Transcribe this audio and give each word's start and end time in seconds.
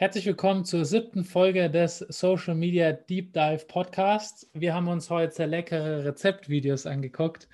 Herzlich 0.00 0.26
willkommen 0.26 0.64
zur 0.64 0.84
siebten 0.84 1.24
Folge 1.24 1.68
des 1.68 1.98
Social 1.98 2.54
Media 2.54 2.92
Deep 2.92 3.32
Dive 3.32 3.64
Podcasts. 3.66 4.48
Wir 4.54 4.72
haben 4.72 4.86
uns 4.86 5.10
heute 5.10 5.44
leckere 5.44 6.04
Rezeptvideos 6.04 6.86
angeguckt 6.86 7.48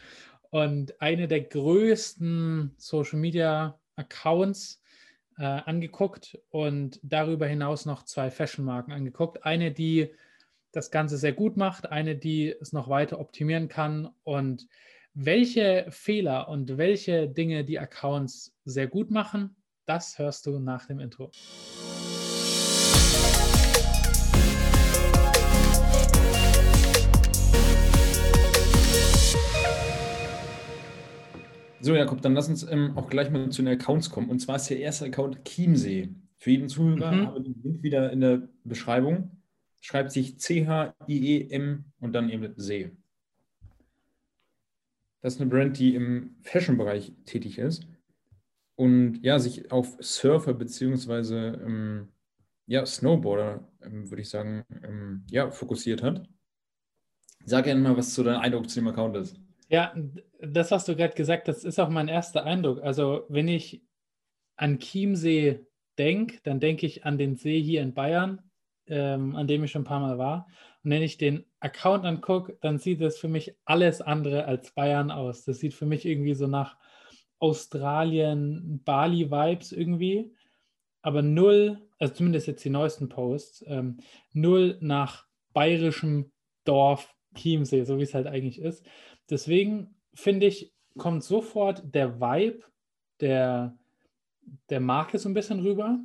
und 0.50 1.00
eine 1.00 1.26
der 1.26 1.40
größten 1.40 2.74
Social 2.76 3.18
Media 3.18 3.80
Accounts 3.96 4.82
äh, 5.38 5.44
angeguckt 5.44 6.38
und 6.50 7.00
darüber 7.02 7.46
hinaus 7.46 7.86
noch 7.86 8.02
zwei 8.02 8.30
Fashion-Marken 8.30 8.92
angeguckt. 8.92 9.46
Eine, 9.46 9.72
die 9.72 10.10
das 10.70 10.90
Ganze 10.90 11.16
sehr 11.16 11.32
gut 11.32 11.56
macht, 11.56 11.90
eine, 11.90 12.14
die 12.14 12.54
es 12.60 12.74
noch 12.74 12.90
weiter 12.90 13.20
optimieren 13.20 13.68
kann 13.68 14.10
und 14.22 14.68
welche 15.14 15.86
Fehler 15.88 16.50
und 16.50 16.76
welche 16.76 17.26
Dinge 17.26 17.64
die 17.64 17.78
Accounts 17.78 18.54
sehr 18.66 18.86
gut 18.86 19.10
machen, 19.10 19.56
das 19.86 20.18
hörst 20.18 20.44
du 20.44 20.58
nach 20.58 20.84
dem 20.84 21.00
Intro. 21.00 21.30
So, 31.84 31.94
Jakob, 31.94 32.22
dann 32.22 32.32
lass 32.32 32.48
uns 32.48 32.62
ähm, 32.62 32.96
auch 32.96 33.10
gleich 33.10 33.30
mal 33.30 33.50
zu 33.50 33.60
den 33.60 33.74
Accounts 33.74 34.08
kommen. 34.08 34.30
Und 34.30 34.38
zwar 34.38 34.56
ist 34.56 34.70
der 34.70 34.78
erste 34.78 35.04
Account 35.04 35.44
Chiemsee. 35.44 36.08
Für 36.38 36.50
jeden 36.50 36.70
Zuhörer 36.70 37.12
mhm. 37.12 37.26
habe 37.26 37.38
ich 37.40 37.44
den 37.44 37.62
Link 37.62 37.82
wieder 37.82 38.10
in 38.10 38.22
der 38.22 38.48
Beschreibung. 38.64 39.42
Schreibt 39.82 40.10
sich 40.10 40.38
C-H-I-E-M 40.40 41.84
und 42.00 42.12
dann 42.14 42.30
eben 42.30 42.54
See. 42.56 42.90
Das 45.20 45.34
ist 45.34 45.42
eine 45.42 45.50
Brand, 45.50 45.78
die 45.78 45.94
im 45.94 46.36
Fashion-Bereich 46.40 47.12
tätig 47.26 47.58
ist 47.58 47.86
und 48.76 49.22
ja, 49.22 49.38
sich 49.38 49.70
auf 49.70 49.98
Surfer 50.00 50.54
beziehungsweise 50.54 51.60
ähm, 51.66 52.08
ja, 52.66 52.86
Snowboarder, 52.86 53.68
ähm, 53.82 54.10
würde 54.10 54.22
ich 54.22 54.30
sagen, 54.30 54.64
ähm, 54.82 55.26
ja, 55.30 55.50
fokussiert 55.50 56.02
hat. 56.02 56.26
Sag 57.44 57.66
gerne 57.66 57.82
mal, 57.82 57.94
was 57.94 58.14
so 58.14 58.22
dein 58.22 58.36
Eindruck 58.36 58.70
zu 58.70 58.80
dem 58.80 58.88
Account 58.88 59.18
ist. 59.18 59.38
Ja, 59.74 59.92
das 60.38 60.70
hast 60.70 60.86
du 60.86 60.94
gerade 60.94 61.16
gesagt, 61.16 61.48
das 61.48 61.64
ist 61.64 61.80
auch 61.80 61.88
mein 61.88 62.06
erster 62.06 62.44
Eindruck. 62.44 62.80
Also, 62.84 63.24
wenn 63.28 63.48
ich 63.48 63.82
an 64.54 64.78
Chiemsee 64.78 65.66
denke, 65.98 66.38
dann 66.44 66.60
denke 66.60 66.86
ich 66.86 67.04
an 67.04 67.18
den 67.18 67.34
See 67.34 67.60
hier 67.60 67.82
in 67.82 67.92
Bayern, 67.92 68.40
ähm, 68.86 69.34
an 69.34 69.48
dem 69.48 69.64
ich 69.64 69.72
schon 69.72 69.82
ein 69.82 69.86
paar 69.86 69.98
Mal 69.98 70.16
war. 70.16 70.46
Und 70.84 70.92
wenn 70.92 71.02
ich 71.02 71.18
den 71.18 71.44
Account 71.58 72.04
angucke, 72.04 72.56
dann 72.60 72.78
sieht 72.78 73.00
das 73.00 73.18
für 73.18 73.26
mich 73.26 73.56
alles 73.64 74.00
andere 74.00 74.44
als 74.44 74.70
Bayern 74.70 75.10
aus. 75.10 75.42
Das 75.44 75.58
sieht 75.58 75.74
für 75.74 75.86
mich 75.86 76.06
irgendwie 76.06 76.34
so 76.34 76.46
nach 76.46 76.76
Australien, 77.40 78.80
Bali-Vibes 78.84 79.72
irgendwie, 79.72 80.36
aber 81.02 81.20
null, 81.22 81.80
also 81.98 82.14
zumindest 82.14 82.46
jetzt 82.46 82.64
die 82.64 82.70
neuesten 82.70 83.08
Posts, 83.08 83.64
ähm, 83.66 83.96
null 84.32 84.78
nach 84.80 85.26
bayerischem 85.52 86.30
Dorf 86.64 87.12
Chiemsee, 87.34 87.82
so 87.82 87.98
wie 87.98 88.04
es 88.04 88.14
halt 88.14 88.28
eigentlich 88.28 88.60
ist. 88.60 88.86
Deswegen 89.30 89.94
finde 90.14 90.46
ich, 90.46 90.72
kommt 90.96 91.24
sofort 91.24 91.82
der 91.94 92.20
Vibe 92.20 92.62
der, 93.20 93.76
der 94.68 94.80
Marke 94.80 95.18
so 95.18 95.28
ein 95.28 95.34
bisschen 95.34 95.60
rüber. 95.60 95.98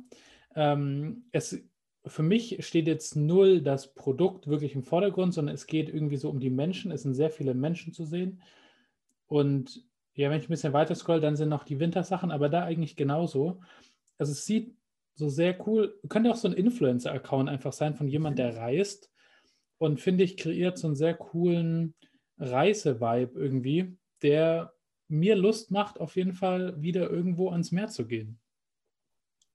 Ähm, 0.54 1.24
es, 1.32 1.62
für 2.06 2.22
mich 2.22 2.64
steht 2.66 2.86
jetzt 2.86 3.16
null 3.16 3.60
das 3.60 3.94
Produkt 3.94 4.46
wirklich 4.46 4.74
im 4.74 4.82
Vordergrund, 4.82 5.34
sondern 5.34 5.54
es 5.54 5.66
geht 5.66 5.88
irgendwie 5.88 6.16
so 6.16 6.30
um 6.30 6.40
die 6.40 6.50
Menschen. 6.50 6.90
Es 6.90 7.02
sind 7.02 7.14
sehr 7.14 7.30
viele 7.30 7.54
Menschen 7.54 7.92
zu 7.92 8.04
sehen. 8.04 8.40
Und 9.26 9.84
ja, 10.14 10.30
wenn 10.30 10.38
ich 10.38 10.46
ein 10.46 10.50
bisschen 10.50 10.72
weiter 10.72 10.94
scroll, 10.94 11.20
dann 11.20 11.36
sind 11.36 11.48
noch 11.48 11.64
die 11.64 11.78
Wintersachen, 11.78 12.30
aber 12.30 12.48
da 12.48 12.64
eigentlich 12.64 12.96
genauso. 12.96 13.60
Also 14.18 14.32
es 14.32 14.44
sieht 14.44 14.74
so 15.14 15.28
sehr 15.28 15.66
cool, 15.66 15.98
könnte 16.08 16.30
auch 16.30 16.36
so 16.36 16.48
ein 16.48 16.54
Influencer-Account 16.54 17.48
einfach 17.48 17.72
sein 17.72 17.94
von 17.94 18.08
jemand, 18.08 18.38
der 18.38 18.56
reist 18.56 19.10
und 19.78 20.00
finde 20.00 20.24
ich, 20.24 20.36
kreiert 20.36 20.78
so 20.78 20.88
einen 20.88 20.96
sehr 20.96 21.14
coolen 21.14 21.94
Reise-Vibe 22.40 23.38
irgendwie, 23.38 23.96
der 24.22 24.72
mir 25.08 25.36
Lust 25.36 25.70
macht, 25.70 26.00
auf 26.00 26.16
jeden 26.16 26.32
Fall 26.32 26.80
wieder 26.80 27.10
irgendwo 27.10 27.50
ans 27.50 27.72
Meer 27.72 27.88
zu 27.88 28.06
gehen. 28.06 28.38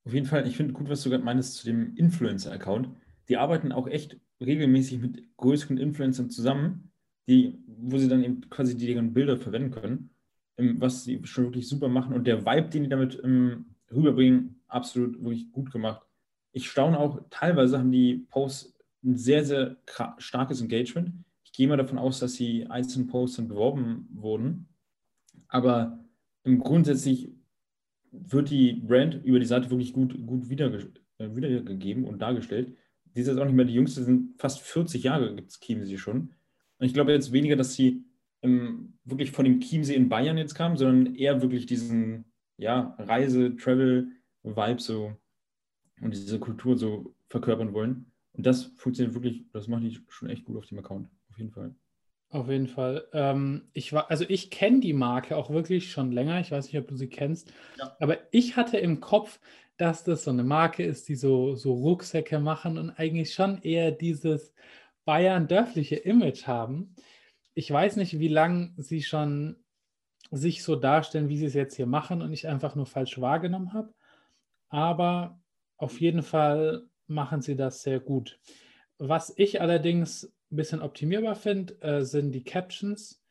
Auf 0.06 0.14
jeden 0.14 0.28
Fall, 0.28 0.48
ich 0.48 0.56
finde 0.56 0.74
gut, 0.74 0.90
was 0.90 1.02
du 1.02 1.10
gerade 1.10 1.24
meinst 1.24 1.56
zu 1.56 1.66
dem 1.66 1.96
Influencer-Account. 1.96 2.90
Die 3.30 3.38
arbeiten 3.38 3.72
auch 3.72 3.88
echt 3.88 4.20
regelmäßig 4.40 5.00
mit 5.00 5.38
größeren 5.38 5.78
Influencern 5.78 6.30
zusammen, 6.30 6.92
die, 7.28 7.58
wo 7.66 7.98
sie 7.98 8.08
dann 8.08 8.24
eben 8.24 8.42
quasi 8.50 8.78
die 8.78 8.86
deren 8.86 9.14
Bilder 9.14 9.38
verwenden 9.38 9.72
können, 9.72 10.10
ähm, 10.58 10.80
was 10.80 11.06
sie 11.06 11.22
schon 11.24 11.46
wirklich 11.46 11.68
super 11.68 11.88
machen. 11.88 12.14
Und 12.14 12.28
der 12.28 12.46
Vibe, 12.46 12.70
den 12.70 12.84
die 12.84 12.90
damit 12.90 13.20
ähm, 13.24 13.66
rüberbringen, 13.92 14.62
absolut 14.68 15.20
wirklich 15.24 15.52
gut 15.52 15.72
gemacht. 15.72 16.06
Ich 16.52 16.70
staune 16.70 17.00
auch, 17.00 17.22
teilweise 17.32 17.80
haben 17.80 17.92
die 17.92 18.28
Posts 18.30 18.78
ein 19.04 19.18
sehr, 19.18 19.44
sehr 19.44 19.78
starkes 20.18 20.62
Engagement 20.62 21.14
gehe 21.56 21.68
mal 21.68 21.78
davon 21.78 21.98
aus, 21.98 22.20
dass 22.20 22.34
die 22.34 22.68
einzelnen 22.68 23.08
Posts 23.08 23.38
dann 23.38 23.48
beworben 23.48 24.08
wurden. 24.12 24.68
Aber 25.48 26.04
im 26.44 26.60
grundsätzlich 26.60 27.32
wird 28.12 28.50
die 28.50 28.74
Brand 28.74 29.24
über 29.26 29.40
die 29.40 29.46
Seite 29.46 29.70
wirklich 29.70 29.94
gut, 29.94 30.14
gut 30.26 30.50
äh, 30.50 31.36
wiedergegeben 31.36 32.06
und 32.06 32.20
dargestellt. 32.22 32.76
Die 33.06 33.22
ist 33.22 33.28
jetzt 33.28 33.38
auch 33.38 33.46
nicht 33.46 33.56
mehr 33.56 33.66
die 33.66 33.74
jüngste, 33.74 34.04
sind 34.04 34.40
fast 34.40 34.62
40 34.62 35.04
Jahre 35.04 35.36
gibt 35.36 35.52
es 35.52 35.60
Chiemsee 35.60 35.98
schon. 35.98 36.34
Und 36.78 36.86
ich 36.86 36.94
glaube 36.94 37.12
jetzt 37.12 37.32
weniger, 37.32 37.56
dass 37.56 37.74
sie 37.74 38.06
ähm, 38.42 38.98
wirklich 39.04 39.32
von 39.32 39.46
dem 39.46 39.60
Chiemsee 39.60 39.96
in 39.96 40.10
Bayern 40.10 40.38
jetzt 40.38 40.56
kam, 40.56 40.78
sondern 40.78 41.16
eher 41.16 41.42
wirklich 41.42 41.66
diesen 41.66 42.26
ja, 42.58 42.96
Reise-Travel-Vibe 43.00 44.82
so 44.82 45.14
und 46.02 46.14
diese 46.14 46.40
Kultur 46.40 46.78
so 46.78 47.16
verkörpern 47.28 47.74
wollen. 47.74 48.12
Und 48.34 48.46
das 48.46 48.66
funktioniert 48.76 49.16
wirklich, 49.16 49.46
das 49.52 49.68
macht 49.68 49.84
die 49.84 49.98
schon 50.10 50.30
echt 50.30 50.44
gut 50.44 50.58
auf 50.58 50.66
dem 50.66 50.80
Account 50.80 51.10
auf 51.36 51.40
jeden 51.40 51.52
Fall. 51.52 51.76
Auf 52.30 52.50
jeden 52.50 52.68
Fall. 52.68 53.08
Ähm, 53.12 53.70
ich 53.74 53.92
war, 53.92 54.10
also 54.10 54.26
ich 54.28 54.50
kenne 54.50 54.80
die 54.80 54.94
Marke 54.94 55.36
auch 55.36 55.50
wirklich 55.50 55.92
schon 55.92 56.14
länger. 56.14 56.40
Ich 56.40 56.50
weiß 56.50 56.66
nicht, 56.66 56.78
ob 56.78 56.88
du 56.88 56.96
sie 56.96 57.10
kennst. 57.10 57.52
Ja. 57.78 57.96
Aber 58.00 58.18
ich 58.32 58.56
hatte 58.56 58.78
im 58.78 59.02
Kopf, 59.02 59.40
dass 59.76 60.06
das 60.06 60.24
so 60.24 60.32
eine 60.32 60.44
Marke 60.44 60.84
ist, 60.84 61.10
die 61.10 61.16
so, 61.16 61.56
so 61.56 61.74
Rucksäcke 61.74 62.40
machen 62.40 62.78
und 62.78 62.90
eigentlich 62.92 63.34
schon 63.34 63.62
eher 63.62 63.92
dieses 63.92 64.54
Bayern-dörfliche 65.04 65.98
Image 65.98 66.48
haben. 66.48 66.96
Ich 67.54 67.70
weiß 67.70 67.98
nicht, 67.98 68.18
wie 68.18 68.30
lange 68.30 68.74
sie 68.78 69.04
schon 69.04 69.58
sich 70.32 70.64
so 70.64 70.78
darstellen, 70.78 71.28
wie 71.28 71.38
sie 71.38 71.48
es 71.48 71.54
jetzt 71.54 71.76
hier 71.76 71.86
machen 71.86 72.22
und 72.22 72.32
ich 72.32 72.48
einfach 72.48 72.76
nur 72.76 72.86
falsch 72.86 73.20
wahrgenommen 73.20 73.74
habe. 73.74 73.94
Aber 74.70 75.38
auf 75.76 76.00
jeden 76.00 76.24
Fall 76.24 76.88
machen 77.08 77.42
sie 77.42 77.58
das 77.58 77.82
sehr 77.82 78.00
gut. 78.00 78.40
Was 78.98 79.34
ich 79.36 79.60
allerdings 79.60 80.34
ein 80.56 80.58
bisschen 80.58 80.82
optimierbar 80.82 81.36
finde, 81.36 81.80
äh, 81.82 82.04
sind 82.04 82.32
die 82.32 82.44
Captions. 82.44 83.22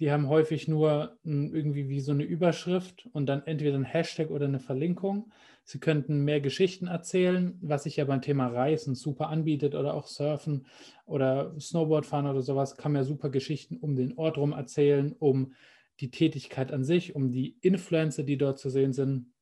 Die 0.00 0.10
haben 0.10 0.28
häufig 0.28 0.66
nur 0.66 1.18
m, 1.24 1.54
irgendwie 1.54 1.88
wie 1.88 2.00
so 2.00 2.12
eine 2.12 2.24
Überschrift 2.24 3.06
und 3.12 3.26
dann 3.26 3.46
entweder 3.46 3.76
ein 3.76 3.84
Hashtag 3.84 4.30
oder 4.30 4.46
eine 4.46 4.58
Verlinkung. 4.58 5.30
Sie 5.62 5.78
könnten 5.78 6.24
mehr 6.24 6.40
Geschichten 6.40 6.88
erzählen, 6.88 7.58
was 7.60 7.84
sich 7.84 7.96
ja 7.96 8.04
beim 8.06 8.22
Thema 8.22 8.48
Reisen 8.48 8.94
super 8.94 9.28
anbietet 9.28 9.74
oder 9.74 9.94
auch 9.94 10.06
Surfen 10.06 10.66
oder 11.06 11.54
Snowboardfahren 11.60 12.26
oder 12.26 12.42
sowas, 12.42 12.76
kann 12.76 12.92
man 12.92 13.02
ja 13.02 13.04
super 13.04 13.28
Geschichten 13.28 13.76
um 13.76 13.94
den 13.94 14.16
Ort 14.18 14.38
rum 14.38 14.52
erzählen, 14.52 15.14
um 15.18 15.52
die 16.00 16.10
Tätigkeit 16.10 16.72
an 16.72 16.82
sich, 16.82 17.14
um 17.14 17.30
die 17.30 17.56
Influencer, 17.60 18.24
die 18.24 18.38
dort 18.38 18.58
zu 18.58 18.70
sehen 18.70 18.92
sind 18.92 19.32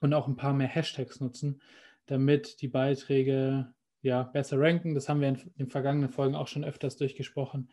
und 0.00 0.14
auch 0.14 0.26
ein 0.26 0.36
paar 0.36 0.54
mehr 0.54 0.68
Hashtags 0.68 1.20
nutzen, 1.20 1.60
damit 2.06 2.60
die 2.60 2.68
Beiträge 2.68 3.72
ja, 4.02 4.22
besser 4.22 4.60
ranken. 4.60 4.94
Das 4.94 5.08
haben 5.08 5.20
wir 5.20 5.28
in 5.28 5.38
den 5.58 5.68
vergangenen 5.68 6.10
Folgen 6.10 6.34
auch 6.34 6.48
schon 6.48 6.64
öfters 6.64 6.96
durchgesprochen. 6.96 7.70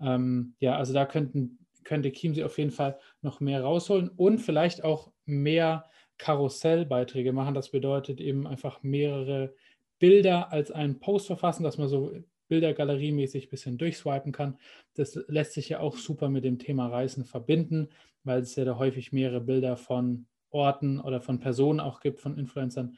Ähm, 0.00 0.54
ja, 0.58 0.76
also 0.76 0.92
da 0.92 1.06
könnten, 1.06 1.58
könnte 1.84 2.12
Chiemsee 2.12 2.44
auf 2.44 2.58
jeden 2.58 2.70
Fall 2.70 2.98
noch 3.22 3.40
mehr 3.40 3.62
rausholen 3.62 4.08
und 4.08 4.38
vielleicht 4.38 4.84
auch 4.84 5.12
mehr 5.24 5.88
Karussellbeiträge 6.18 7.32
machen. 7.32 7.54
Das 7.54 7.70
bedeutet 7.70 8.20
eben 8.20 8.46
einfach 8.46 8.82
mehrere 8.82 9.54
Bilder 9.98 10.52
als 10.52 10.70
einen 10.70 10.98
Post 10.98 11.26
verfassen, 11.26 11.62
dass 11.62 11.78
man 11.78 11.88
so 11.88 12.12
Bildergaleriemäßig 12.48 13.46
ein 13.46 13.50
bisschen 13.50 13.78
durchswipen 13.78 14.32
kann. 14.32 14.58
Das 14.94 15.18
lässt 15.28 15.52
sich 15.52 15.68
ja 15.68 15.80
auch 15.80 15.96
super 15.96 16.28
mit 16.28 16.44
dem 16.44 16.58
Thema 16.58 16.88
Reisen 16.88 17.24
verbinden, 17.24 17.88
weil 18.24 18.40
es 18.40 18.56
ja 18.56 18.64
da 18.64 18.78
häufig 18.78 19.12
mehrere 19.12 19.40
Bilder 19.40 19.76
von 19.76 20.26
Orten 20.50 21.00
oder 21.00 21.20
von 21.20 21.40
Personen 21.40 21.80
auch 21.80 22.00
gibt, 22.00 22.20
von 22.20 22.38
Influencern. 22.38 22.96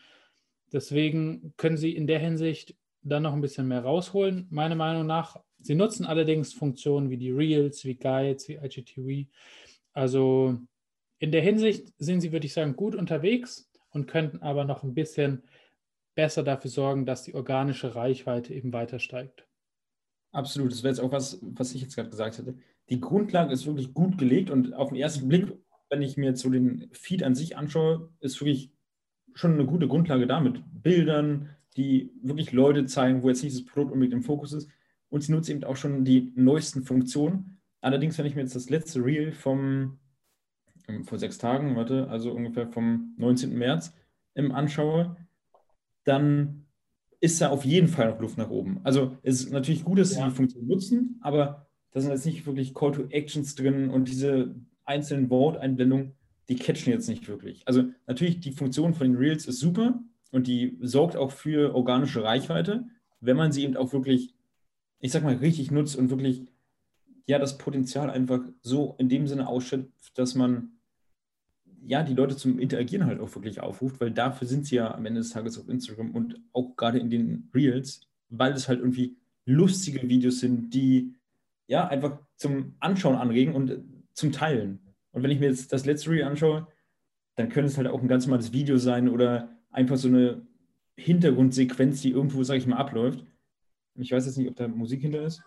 Deswegen 0.73 1.55
können 1.57 1.77
Sie 1.77 1.95
in 1.95 2.07
der 2.07 2.19
Hinsicht 2.19 2.77
dann 3.03 3.23
noch 3.23 3.33
ein 3.33 3.41
bisschen 3.41 3.69
mehr 3.69 3.83
rausholen, 3.83 4.47
meiner 4.51 4.75
Meinung 4.75 5.07
nach. 5.07 5.37
Sie 5.61 5.75
nutzen 5.75 6.07
allerdings 6.07 6.53
Funktionen 6.53 7.11
wie 7.11 7.17
die 7.17 7.31
Reels, 7.31 7.85
wie 7.85 7.97
Guides, 7.97 8.49
wie 8.49 8.57
IGTV. 8.57 9.29
Also 9.93 10.59
in 11.19 11.33
der 11.33 11.43
Hinsicht 11.43 11.93
sind 11.99 12.21
Sie, 12.21 12.33
würde 12.33 12.47
ich 12.47 12.53
sagen, 12.53 12.77
gut 12.77 12.95
unterwegs 12.95 13.71
und 13.91 14.07
könnten 14.07 14.43
aber 14.43 14.65
noch 14.65 14.83
ein 14.83 14.95
bisschen 14.95 15.43
besser 16.15 16.43
dafür 16.43 16.71
sorgen, 16.71 17.07
dass 17.07 17.23
die 17.23 17.35
organische 17.35 17.95
Reichweite 17.95 18.53
eben 18.53 18.73
weiter 18.73 18.99
steigt. 18.99 19.47
Absolut, 20.33 20.73
das 20.73 20.83
wäre 20.83 20.93
jetzt 20.93 21.01
auch 21.01 21.13
was, 21.13 21.39
was 21.43 21.75
ich 21.75 21.83
jetzt 21.83 21.95
gerade 21.95 22.11
gesagt 22.11 22.39
hätte. 22.39 22.57
Die 22.91 23.01
Grundlage 23.01 23.53
ist 23.53 23.67
wirklich 23.67 23.95
gut 23.95 24.19
gelegt 24.19 24.51
und 24.51 24.75
auf 24.75 24.91
den 24.91 24.99
ersten 24.99 25.29
Blick, 25.29 25.53
wenn 25.91 26.03
ich 26.03 26.17
mir 26.17 26.27
jetzt 26.31 26.43
so 26.43 26.51
den 26.51 26.89
Feed 26.93 27.23
an 27.23 27.35
sich 27.35 27.57
anschaue, 27.57 28.11
ist 28.21 28.41
wirklich 28.41 28.73
schon 29.39 29.55
eine 29.55 29.67
gute 29.67 29.87
Grundlage 29.87 30.27
da 30.27 30.41
mit 30.41 30.63
Bildern, 30.83 31.51
die 31.77 32.11
wirklich 32.23 32.53
Leute 32.53 32.87
zeigen, 32.87 33.23
wo 33.23 33.29
jetzt 33.29 33.45
nicht 33.45 33.57
das 33.57 33.65
Produkt 33.65 33.93
unbedingt 33.93 34.15
im 34.15 34.23
Fokus 34.23 34.53
ist. 34.53 34.69
Und 35.11 35.23
sie 35.23 35.33
nutzt 35.33 35.49
eben 35.49 35.63
auch 35.65 35.77
schon 35.77 36.05
die 36.05 36.33
neuesten 36.35 36.83
Funktionen. 36.83 37.61
Allerdings, 37.81 38.19
wenn 38.19 38.27
ich 38.27 38.35
mir 38.35 38.43
jetzt 38.43 38.57
das 38.57 38.69
letzte 38.69 39.05
Reel 39.05 39.31
vom 39.33 40.01
ähm, 40.89 41.05
vor 41.05 41.19
sechs 41.19 41.39
Tagen, 41.39 41.77
warte, 41.77 42.09
also 42.09 42.33
ungefähr 42.33 42.67
vom 42.67 43.15
19. 43.17 43.57
März 43.57 43.95
ähm, 44.35 44.51
anschaue, 44.51 45.17
dann 46.05 46.67
ist 47.21 47.41
da 47.41 47.51
auf 47.51 47.65
jeden 47.65 47.89
Fall 47.89 48.11
noch 48.11 48.21
Luft 48.21 48.39
nach 48.39 48.51
oben. 48.51 48.81
Also 48.83 49.17
es 49.23 49.45
ist 49.45 49.53
natürlich 49.53 49.85
gut, 49.85 50.01
dass 50.01 50.11
sie 50.11 50.21
ja. 50.21 50.29
die 50.29 50.35
Funktion 50.35 50.67
nutzen, 50.67 51.21
aber 51.23 51.69
da 51.93 52.01
sind 52.01 52.11
jetzt 52.11 52.27
nicht 52.27 52.45
wirklich 52.45 52.75
Call 52.75 52.93
to 52.93 53.05
Actions 53.11 53.55
drin 53.55 53.89
und 53.89 54.09
diese 54.09 54.55
einzelnen 54.85 55.31
Worteinblendungen, 55.31 56.18
die 56.49 56.57
catchen 56.57 56.93
jetzt 56.93 57.09
nicht 57.09 57.29
wirklich. 57.29 57.63
Also 57.67 57.85
natürlich 58.07 58.41
die 58.41 58.53
Funktion 58.53 58.95
von 58.95 59.07
den 59.07 59.17
Reels 59.17 59.47
ist 59.47 59.61
super 59.61 60.01
und 60.31 60.47
die 60.47 60.79
sorgt 60.81 61.17
auch 61.17 61.33
für 61.33 61.75
organische 61.75 62.23
Reichweite, 62.23 62.87
wenn 63.21 63.37
man 63.37 63.53
sie 63.53 63.65
eben 63.65 63.77
auch 63.77 63.93
wirklich, 63.93 64.35
ich 65.01 65.13
sag 65.13 65.23
mal, 65.23 65.37
richtig 65.37 65.71
nutzt 65.71 65.97
und 65.97 66.11
wirklich 66.11 66.47
ja 67.27 67.39
das 67.39 67.59
Potenzial 67.59 68.11
einfach 68.11 68.41
so 68.63 68.95
in 68.99 69.09
dem 69.09 69.27
Sinne 69.27 69.49
ausschöpft, 69.49 70.17
dass 70.17 70.35
man 70.35 70.79
ja, 71.85 72.03
die 72.03 72.15
Leute 72.15 72.37
zum 72.37 72.59
Interagieren 72.59 73.07
halt 73.07 73.21
auch 73.21 73.35
wirklich 73.35 73.61
aufruft, 73.61 74.01
weil 74.01 74.11
dafür 74.11 74.47
sind 74.47 74.67
sie 74.67 74.77
ja 74.77 74.95
am 74.95 75.07
Ende 75.07 75.21
des 75.21 75.31
Tages 75.31 75.59
auf 75.59 75.69
Instagram 75.69 76.11
und 76.11 76.41
auch 76.53 76.77
gerade 76.77 76.99
in 76.99 77.09
den 77.09 77.51
Reels, 77.55 78.03
weil 78.29 78.53
es 78.53 78.69
halt 78.69 78.81
irgendwie 78.81 79.17
lustige 79.47 80.07
Videos 80.09 80.41
sind, 80.41 80.75
die 80.75 81.15
ja 81.67 81.89
einfach 81.89 82.19
zum 82.37 82.75
Anschauen 82.81 83.15
anregen 83.15 83.55
und 83.55 83.81
zum 84.13 84.33
Teilen. 84.33 84.81
Und 85.13 85.23
wenn 85.23 85.31
ich 85.31 85.41
mir 85.41 85.49
jetzt 85.49 85.73
das 85.73 85.87
letzte 85.87 86.11
Reel 86.11 86.25
anschaue, 86.25 86.67
dann 87.37 87.49
könnte 87.49 87.69
es 87.69 87.77
halt 87.77 87.87
auch 87.87 88.03
ein 88.03 88.09
ganz 88.09 88.27
normales 88.27 88.53
Video 88.53 88.79
sein 88.79 89.09
oder 89.09 89.57
einfach 89.71 89.97
so 89.97 90.09
eine 90.09 90.47
Hintergrundsequenz, 90.97 92.03
die 92.03 92.11
irgendwo, 92.11 92.43
sag 92.43 92.57
ich 92.57 92.67
mal, 92.67 92.77
abläuft. 92.77 93.25
Ich 93.95 94.13
weiß 94.13 94.27
jetzt 94.27 94.37
nicht, 94.37 94.49
ob 94.49 94.57
da 94.57 94.69
Musik 94.69 95.01
hinter 95.01 95.23
ist. 95.23 95.43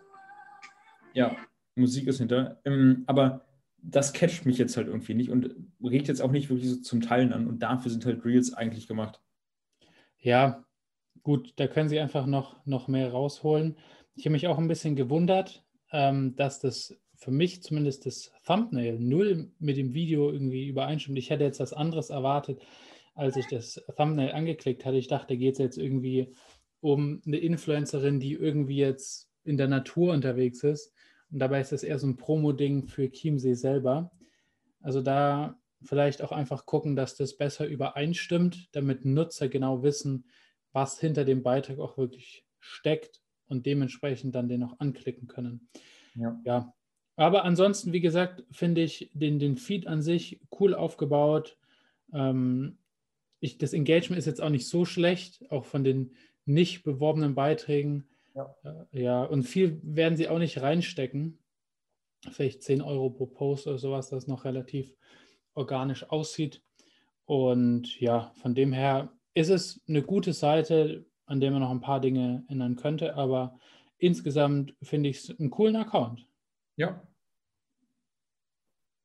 Ja, 1.14 1.36
Musik 1.76 2.08
ist 2.08 2.20
hinter. 2.20 2.62
Ähm, 2.66 3.04
aber 3.08 3.46
das 3.78 4.14
catcht 4.14 4.46
mich 4.46 4.58
jetzt 4.58 4.78
halt 4.78 4.88
irgendwie 4.88 5.14
nicht 5.14 5.30
und 5.30 5.56
regt 5.84 6.08
jetzt 6.08 6.22
auch 6.22 6.32
nicht 6.32 6.50
wirklich 6.50 6.70
so 6.70 6.78
zum 6.78 7.02
Teilen 7.02 7.34
an. 7.34 7.48
Und 7.48 7.60
dafür 7.60 7.92
sind 7.92 8.06
halt 8.06 8.24
Reels 8.24 8.54
eigentlich 8.54 8.88
gemacht. 8.88 9.22
Ja, 10.20 10.64
gut, 11.24 11.54
da 11.58 11.68
können 11.68 11.90
sie 11.90 12.00
einfach 12.00 12.26
noch, 12.26 12.66
noch 12.66 12.88
mehr 12.88 13.12
rausholen. 13.12 13.78
Ich 14.16 14.26
habe 14.26 14.34
mich 14.34 14.48
auch 14.48 14.58
ein 14.58 14.68
bisschen 14.68 14.96
gewundert, 14.96 15.66
ähm, 15.92 16.36
dass 16.36 16.60
das 16.60 16.96
für 17.22 17.32
mich 17.32 17.62
zumindest 17.62 18.08
das 18.08 18.32
Thumbnail 18.48 19.00
null 19.00 19.52
mit 19.60 19.78
dem 19.78 19.94
Video 19.94 20.32
irgendwie 20.32 20.68
übereinstimmt. 20.68 21.20
Ich 21.20 21.30
hätte 21.30 21.44
jetzt 21.44 21.60
was 21.60 21.72
anderes 21.72 22.10
erwartet, 22.10 22.60
als 23.14 23.38
ich 23.38 23.46
das 23.46 23.80
Thumbnail 23.96 24.32
angeklickt 24.32 24.86
hatte. 24.86 24.98
Ich 24.98 25.08
dachte, 25.08 25.28
da 25.28 25.36
geht 25.36 25.54
es 25.54 25.60
jetzt 25.60 25.78
irgendwie 25.78 26.34
um 26.80 27.22
eine 27.28 27.38
Influencerin, 27.38 28.20
die 28.20 28.34
irgendwie 28.34 28.78
jetzt 28.78 29.30
in 29.44 29.56
der 29.56 29.68
Natur 29.68 30.14
unterwegs 30.14 30.64
ist 30.64 30.94
und 31.32 31.38
dabei 31.38 31.62
ist 31.62 31.72
das 31.72 31.84
eher 31.84 32.00
so 32.00 32.08
ein 32.08 32.18
Promo-Ding 32.18 32.88
für 32.88 33.12
Chiemsee 33.12 33.54
selber. 33.54 34.12
Also 34.82 35.02
da 35.02 35.60
vielleicht 35.84 36.24
auch 36.24 36.32
einfach 36.32 36.66
gucken, 36.66 36.96
dass 36.96 37.16
das 37.16 37.38
besser 37.38 37.68
übereinstimmt, 37.68 38.70
damit 38.72 39.06
Nutzer 39.06 39.48
genau 39.48 39.84
wissen, 39.84 40.26
was 40.72 41.00
hinter 41.00 41.24
dem 41.24 41.44
Beitrag 41.44 41.78
auch 41.78 42.00
wirklich 42.00 42.48
steckt 42.58 43.22
und 43.46 43.68
dementsprechend 43.68 44.34
dann 44.34 44.50
den 44.50 44.64
auch 44.64 44.80
anklicken 44.80 45.28
können. 45.28 45.70
Ja. 46.16 46.42
ja. 46.46 46.74
Aber 47.16 47.44
ansonsten, 47.44 47.94
wie 47.94 48.02
gesagt, 48.02 48.44
finde 48.52 48.82
ich 48.82 49.10
den, 49.14 49.40
den 49.40 49.58
Feed 49.58 49.88
an 49.88 50.02
sich 50.02 50.40
cool 50.60 50.74
aufgebaut. 50.74 51.58
Ähm, 52.14 52.78
ich, 53.40 53.58
das 53.58 53.74
Engagement 53.74 54.18
ist 54.18 54.26
jetzt 54.26 54.42
auch 54.42 54.50
nicht 54.50 54.68
so 54.68 54.86
schlecht, 54.86 55.44
auch 55.52 55.66
von 55.66 55.84
den 55.84 56.12
nicht 56.46 56.84
beworbenen 56.84 57.36
Beiträgen. 57.36 58.08
Ja. 58.36 58.56
Äh, 58.64 59.02
ja, 59.04 59.24
und 59.24 59.44
viel 59.44 59.80
werden 59.84 60.18
sie 60.18 60.30
auch 60.30 60.40
nicht 60.40 60.62
reinstecken. 60.62 61.38
Vielleicht 62.32 62.64
10 62.64 62.82
Euro 62.82 63.10
pro 63.10 63.26
Post 63.26 63.68
oder 63.68 63.78
sowas, 63.78 64.10
das 64.10 64.28
noch 64.28 64.46
relativ 64.46 64.96
organisch 65.54 66.10
aussieht. 66.10 66.62
Und 67.26 68.00
ja, 68.00 68.32
von 68.36 68.56
dem 68.56 68.74
her 68.74 69.12
ist 69.34 69.50
es 69.50 69.82
eine 69.88 70.04
gute 70.04 70.34
Seite, 70.34 71.06
an 71.26 71.40
der 71.40 71.52
man 71.52 71.62
noch 71.62 71.72
ein 71.72 71.82
paar 71.82 72.00
Dinge 72.02 72.44
ändern 72.50 72.76
könnte, 72.76 73.16
aber 73.16 73.58
insgesamt 73.98 74.76
finde 74.82 75.10
ich 75.10 75.18
es 75.18 75.40
einen 75.40 75.50
coolen 75.50 75.76
Account. 75.76 76.28
Ja. 76.76 77.08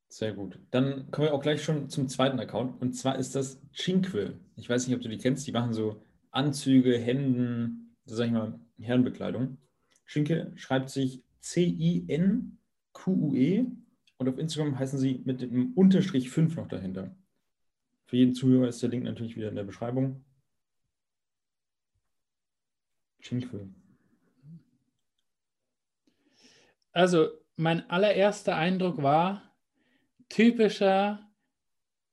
Sehr 0.08 0.32
gut. 0.32 0.58
Dann 0.70 1.10
kommen 1.10 1.28
wir 1.28 1.34
auch 1.34 1.42
gleich 1.42 1.62
schon 1.62 1.90
zum 1.90 2.08
zweiten 2.08 2.40
Account 2.40 2.80
und 2.80 2.94
zwar 2.94 3.18
ist 3.18 3.34
das 3.34 3.60
Cinque. 3.74 4.38
Ich 4.56 4.68
weiß 4.68 4.86
nicht, 4.86 4.96
ob 4.96 5.02
du 5.02 5.08
die 5.08 5.18
kennst, 5.18 5.46
die 5.46 5.52
machen 5.52 5.72
so 5.74 6.02
Anzüge, 6.30 6.98
Hemden, 6.98 7.94
sag 8.06 8.26
ich 8.26 8.32
mal, 8.32 8.58
Herrenbekleidung. 8.78 9.58
Schinke 10.04 10.52
schreibt 10.54 10.90
sich 10.90 11.22
C-I-N-Q-U-E 11.40 12.56
und 14.18 14.28
auf 14.28 14.38
Instagram 14.38 14.78
heißen 14.78 14.98
sie 14.98 15.22
mit 15.24 15.40
dem 15.42 15.74
Unterstrich 15.74 16.30
5 16.30 16.56
noch 16.56 16.68
dahinter. 16.68 17.14
Für 18.06 18.16
jeden 18.16 18.34
Zuhörer 18.34 18.68
ist 18.68 18.82
der 18.82 18.88
Link 18.88 19.04
natürlich 19.04 19.36
wieder 19.36 19.48
in 19.48 19.56
der 19.56 19.64
Beschreibung. 19.64 20.24
Schinke. 23.20 23.68
Also, 26.92 27.28
mein 27.56 27.88
allererster 27.90 28.56
Eindruck 28.56 29.02
war 29.02 29.42
typischer 30.28 31.26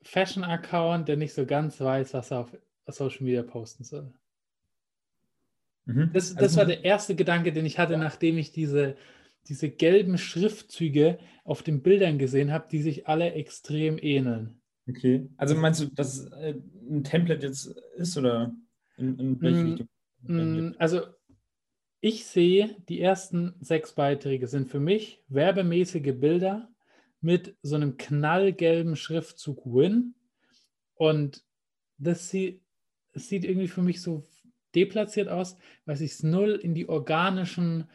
Fashion-Account, 0.02 1.08
der 1.08 1.18
nicht 1.18 1.34
so 1.34 1.46
ganz 1.46 1.80
weiß, 1.80 2.14
was 2.14 2.32
er 2.32 2.40
auf 2.40 2.58
Social 2.88 3.24
Media 3.24 3.44
posten 3.44 3.84
soll. 3.84 4.14
Mhm. 5.86 6.12
Das, 6.14 6.34
das 6.34 6.44
also, 6.44 6.58
war 6.58 6.66
der 6.66 6.84
erste 6.84 7.16
Gedanke, 7.16 7.52
den 7.52 7.66
ich 7.66 7.80
hatte, 7.80 7.94
ja. 7.94 8.00
nachdem 8.00 8.38
ich 8.38 8.52
diese, 8.52 8.96
diese 9.48 9.70
gelben 9.70 10.18
Schriftzüge 10.18 11.20
auf 11.44 11.64
den 11.64 11.82
Bildern 11.82 12.18
gesehen 12.18 12.52
habe, 12.52 12.68
die 12.72 12.82
sich 12.82 13.08
alle 13.08 13.34
extrem 13.34 13.98
ähneln. 13.98 14.62
Okay. 14.88 15.30
Also 15.38 15.56
meinst 15.56 15.82
du, 15.82 15.86
dass 15.88 16.18
es 16.18 16.32
äh, 16.32 16.56
ein 16.90 17.04
Template 17.04 17.46
jetzt 17.46 17.68
ist 17.96 18.18
oder 18.18 18.54
in, 18.98 19.18
in 19.18 19.42
welche 19.42 19.64
mm, 19.64 19.70
Richtung? 19.70 19.88
Mm, 20.24 20.76
also 20.78 21.02
ich 22.04 22.26
sehe, 22.26 22.76
die 22.90 23.00
ersten 23.00 23.56
sechs 23.62 23.94
Beiträge 23.94 24.48
sind 24.48 24.68
für 24.68 24.82
mich 24.82 25.24
werbemäßige 25.30 26.14
Bilder 26.14 26.70
mit 27.22 27.56
so 27.62 27.76
einem 27.76 27.96
knallgelben 27.96 28.98
Schriftzug 28.98 29.66
Win. 29.66 30.14
Und 30.96 31.46
das 31.98 32.30
sieht, 32.30 32.60
irgendwie 33.14 33.70
für 33.70 33.82
mich 33.82 34.02
so 34.02 34.26
deplatziert 34.76 35.30
aus, 35.30 35.56
weil 35.86 35.96
sich 35.96 36.12
es 36.12 36.24
null 36.24 36.60
in 36.62 36.74
die 36.74 36.90
organischen 36.90 37.90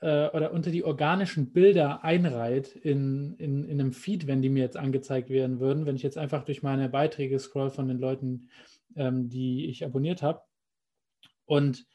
äh, 0.00 0.26
oder 0.30 0.52
unter 0.52 0.72
die 0.72 0.82
organischen 0.82 1.52
Bilder 1.52 2.02
einreiht 2.02 2.74
in, 2.74 3.36
in, 3.38 3.62
in 3.62 3.80
einem 3.80 3.92
Feed, 3.92 4.26
wenn 4.26 4.42
die 4.42 4.48
mir 4.48 4.64
jetzt 4.64 4.76
angezeigt 4.76 5.30
werden 5.30 5.60
würden, 5.60 5.86
wenn 5.86 5.94
ich 5.94 6.02
jetzt 6.02 6.18
einfach 6.18 6.44
durch 6.44 6.64
meine 6.64 6.88
Beiträge 6.88 7.38
scroll 7.38 7.70
von 7.70 7.86
den 7.86 7.98
Leuten, 7.98 8.48
ähm, 8.96 9.28
die 9.28 9.66
ich 9.66 9.84
abonniert 9.84 10.22
habe. 10.22 10.42
Und 11.44 11.86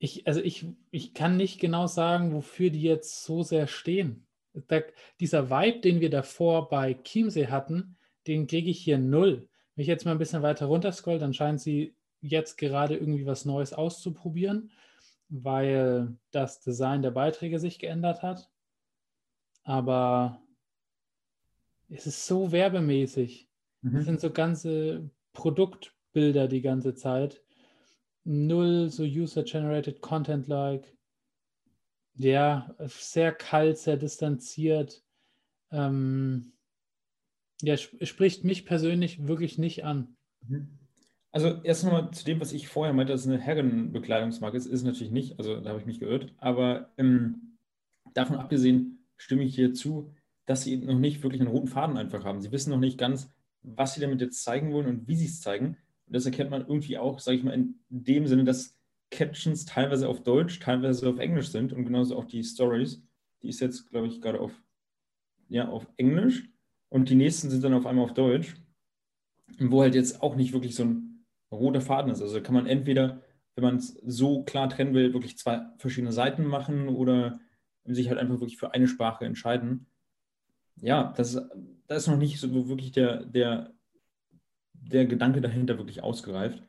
ich, 0.00 0.26
also 0.26 0.40
ich, 0.40 0.66
ich 0.90 1.12
kann 1.12 1.36
nicht 1.36 1.60
genau 1.60 1.86
sagen, 1.86 2.32
wofür 2.32 2.70
die 2.70 2.82
jetzt 2.82 3.22
so 3.22 3.42
sehr 3.42 3.66
stehen. 3.66 4.26
Da, 4.66 4.80
dieser 5.20 5.50
Vibe, 5.50 5.80
den 5.80 6.00
wir 6.00 6.10
davor 6.10 6.70
bei 6.70 6.94
Chiemsee 7.04 7.48
hatten, 7.48 7.96
den 8.26 8.46
kriege 8.46 8.70
ich 8.70 8.80
hier 8.80 8.98
null. 8.98 9.48
Wenn 9.74 9.82
ich 9.82 9.88
jetzt 9.88 10.06
mal 10.06 10.12
ein 10.12 10.18
bisschen 10.18 10.42
weiter 10.42 10.66
runter 10.66 10.90
scroll, 10.90 11.18
dann 11.18 11.34
scheint 11.34 11.60
sie 11.60 11.94
jetzt 12.22 12.56
gerade 12.56 12.96
irgendwie 12.96 13.26
was 13.26 13.44
Neues 13.44 13.74
auszuprobieren, 13.74 14.70
weil 15.28 16.16
das 16.30 16.60
Design 16.60 17.02
der 17.02 17.10
Beiträge 17.10 17.58
sich 17.58 17.78
geändert 17.78 18.22
hat. 18.22 18.50
Aber 19.64 20.42
es 21.90 22.06
ist 22.06 22.26
so 22.26 22.52
werbemäßig. 22.52 23.48
Mhm. 23.82 23.96
Es 23.96 24.06
sind 24.06 24.20
so 24.20 24.30
ganze 24.30 25.10
Produktbilder 25.34 26.48
die 26.48 26.62
ganze 26.62 26.94
Zeit. 26.94 27.42
Null 28.24 28.90
so 28.90 29.02
User-Generated 29.02 30.00
Content-like. 30.00 30.96
Ja, 32.14 32.74
sehr 32.86 33.32
kalt, 33.32 33.78
sehr 33.78 33.96
distanziert. 33.96 35.02
Ähm, 35.70 36.52
ja, 37.62 37.76
spricht 37.76 38.44
mich 38.44 38.66
persönlich 38.66 39.26
wirklich 39.26 39.58
nicht 39.58 39.84
an. 39.84 40.16
Mhm. 40.46 40.68
Also 41.32 41.60
erst 41.62 41.84
nochmal 41.84 42.10
zu 42.10 42.24
dem, 42.24 42.40
was 42.40 42.52
ich 42.52 42.68
vorher 42.68 42.92
meinte, 42.92 43.12
dass 43.12 43.22
es 43.22 43.28
eine 43.28 43.38
Herrenbekleidungsmarke 43.38 44.56
ist, 44.56 44.66
ist 44.66 44.82
natürlich 44.82 45.12
nicht, 45.12 45.38
also 45.38 45.60
da 45.60 45.70
habe 45.70 45.78
ich 45.78 45.86
mich 45.86 46.00
geirrt, 46.00 46.34
aber 46.38 46.90
ähm, 46.98 47.56
davon 48.14 48.36
abgesehen 48.36 49.06
stimme 49.16 49.44
ich 49.44 49.54
hier 49.54 49.72
zu, 49.72 50.12
dass 50.46 50.62
sie 50.64 50.76
noch 50.78 50.98
nicht 50.98 51.22
wirklich 51.22 51.40
einen 51.40 51.50
roten 51.50 51.68
Faden 51.68 51.96
einfach 51.96 52.24
haben. 52.24 52.40
Sie 52.40 52.50
wissen 52.50 52.70
noch 52.70 52.80
nicht 52.80 52.98
ganz, 52.98 53.30
was 53.62 53.94
sie 53.94 54.00
damit 54.00 54.20
jetzt 54.20 54.42
zeigen 54.42 54.72
wollen 54.72 54.86
und 54.86 55.06
wie 55.06 55.14
sie 55.14 55.26
es 55.26 55.40
zeigen. 55.40 55.76
Das 56.12 56.26
erkennt 56.26 56.50
man 56.50 56.62
irgendwie 56.62 56.98
auch, 56.98 57.18
sage 57.18 57.38
ich 57.38 57.44
mal, 57.44 57.54
in 57.54 57.80
dem 57.88 58.26
Sinne, 58.26 58.44
dass 58.44 58.76
Captions 59.10 59.64
teilweise 59.64 60.08
auf 60.08 60.22
Deutsch, 60.22 60.60
teilweise 60.60 61.08
auf 61.08 61.18
Englisch 61.18 61.48
sind 61.48 61.72
und 61.72 61.84
genauso 61.84 62.16
auch 62.16 62.24
die 62.24 62.44
Stories. 62.44 63.02
Die 63.42 63.48
ist 63.48 63.60
jetzt, 63.60 63.90
glaube 63.90 64.06
ich, 64.06 64.20
gerade 64.20 64.40
auf, 64.40 64.52
ja, 65.48 65.68
auf 65.68 65.86
Englisch 65.96 66.48
und 66.88 67.08
die 67.08 67.14
nächsten 67.14 67.50
sind 67.50 67.64
dann 67.64 67.74
auf 67.74 67.86
einmal 67.86 68.04
auf 68.04 68.14
Deutsch. 68.14 68.54
Wo 69.58 69.82
halt 69.82 69.94
jetzt 69.94 70.22
auch 70.22 70.36
nicht 70.36 70.52
wirklich 70.52 70.74
so 70.74 70.84
ein 70.84 71.24
roter 71.50 71.80
Faden 71.80 72.12
ist. 72.12 72.22
Also 72.22 72.40
kann 72.40 72.54
man 72.54 72.66
entweder 72.66 73.20
wenn 73.60 73.64
man 73.64 73.76
es 73.76 73.98
so 74.06 74.42
klar 74.42 74.68
trennen 74.68 74.94
will, 74.94 75.12
wirklich 75.12 75.38
zwei 75.38 75.62
verschiedene 75.76 76.12
Seiten 76.12 76.44
machen 76.44 76.88
oder 76.88 77.40
sich 77.84 78.08
halt 78.08 78.18
einfach 78.18 78.40
wirklich 78.40 78.58
für 78.58 78.72
eine 78.72 78.88
Sprache 78.88 79.24
entscheiden. 79.24 79.86
Ja, 80.76 81.12
das, 81.16 81.34
da 81.86 81.94
ist 81.94 82.06
noch 82.06 82.16
nicht 82.16 82.40
so 82.40 82.68
wirklich 82.68 82.92
der, 82.92 83.24
der, 83.24 83.74
der 84.80 85.06
Gedanke 85.06 85.40
dahinter 85.40 85.78
wirklich 85.78 86.02
ausgereift. 86.02 86.62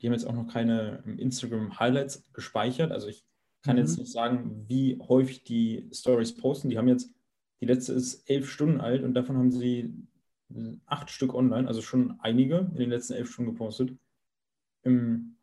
Die 0.00 0.06
haben 0.06 0.14
jetzt 0.14 0.26
auch 0.26 0.34
noch 0.34 0.46
keine 0.46 1.02
Instagram-Highlights 1.18 2.26
gespeichert. 2.32 2.92
Also 2.92 3.08
ich 3.08 3.24
kann 3.62 3.76
mhm. 3.76 3.82
jetzt 3.82 3.98
nicht 3.98 4.12
sagen, 4.12 4.64
wie 4.68 4.98
häufig 5.00 5.44
die 5.44 5.88
Stories 5.92 6.34
posten. 6.34 6.70
Die 6.70 6.78
haben 6.78 6.88
jetzt, 6.88 7.12
die 7.60 7.66
letzte 7.66 7.92
ist 7.92 8.28
elf 8.28 8.48
Stunden 8.48 8.80
alt 8.80 9.02
und 9.02 9.14
davon 9.14 9.36
haben 9.36 9.50
sie 9.50 9.94
acht 10.86 11.10
Stück 11.10 11.34
online, 11.34 11.66
also 11.66 11.82
schon 11.82 12.20
einige 12.20 12.58
in 12.58 12.76
den 12.76 12.90
letzten 12.90 13.14
elf 13.14 13.30
Stunden 13.30 13.52
gepostet. 13.52 13.96
Ähm, 14.84 15.36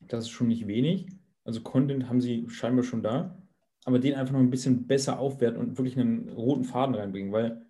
das 0.00 0.24
ist 0.24 0.30
schon 0.30 0.48
nicht 0.48 0.66
wenig. 0.66 1.06
Also 1.44 1.62
Content 1.62 2.08
haben 2.08 2.20
sie 2.20 2.48
scheinbar 2.48 2.84
schon 2.84 3.02
da, 3.02 3.40
aber 3.84 3.98
den 3.98 4.14
einfach 4.14 4.32
noch 4.32 4.40
ein 4.40 4.50
bisschen 4.50 4.86
besser 4.86 5.18
aufwerten 5.18 5.58
und 5.58 5.78
wirklich 5.78 5.98
einen 5.98 6.28
roten 6.28 6.64
Faden 6.64 6.94
reinbringen, 6.94 7.32
weil 7.32 7.66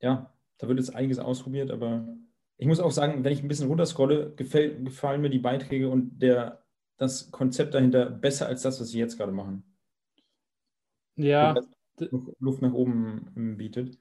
ja, 0.00 0.32
da 0.58 0.68
wird 0.68 0.78
jetzt 0.78 0.94
einiges 0.94 1.18
ausprobiert, 1.18 1.70
aber 1.70 2.06
ich 2.62 2.68
muss 2.68 2.78
auch 2.78 2.92
sagen, 2.92 3.24
wenn 3.24 3.32
ich 3.32 3.42
ein 3.42 3.48
bisschen 3.48 3.66
runterscrolle, 3.66 4.34
gefällt, 4.36 4.84
gefallen 4.84 5.20
mir 5.20 5.30
die 5.30 5.40
Beiträge 5.40 5.88
und 5.88 6.20
der, 6.20 6.62
das 6.96 7.32
Konzept 7.32 7.74
dahinter 7.74 8.06
besser 8.06 8.46
als 8.46 8.62
das, 8.62 8.80
was 8.80 8.90
sie 8.90 9.00
jetzt 9.00 9.18
gerade 9.18 9.32
machen. 9.32 9.64
Ja. 11.16 11.56
Luft 12.38 12.62
nach 12.62 12.72
oben 12.72 13.56
bietet. 13.58 13.98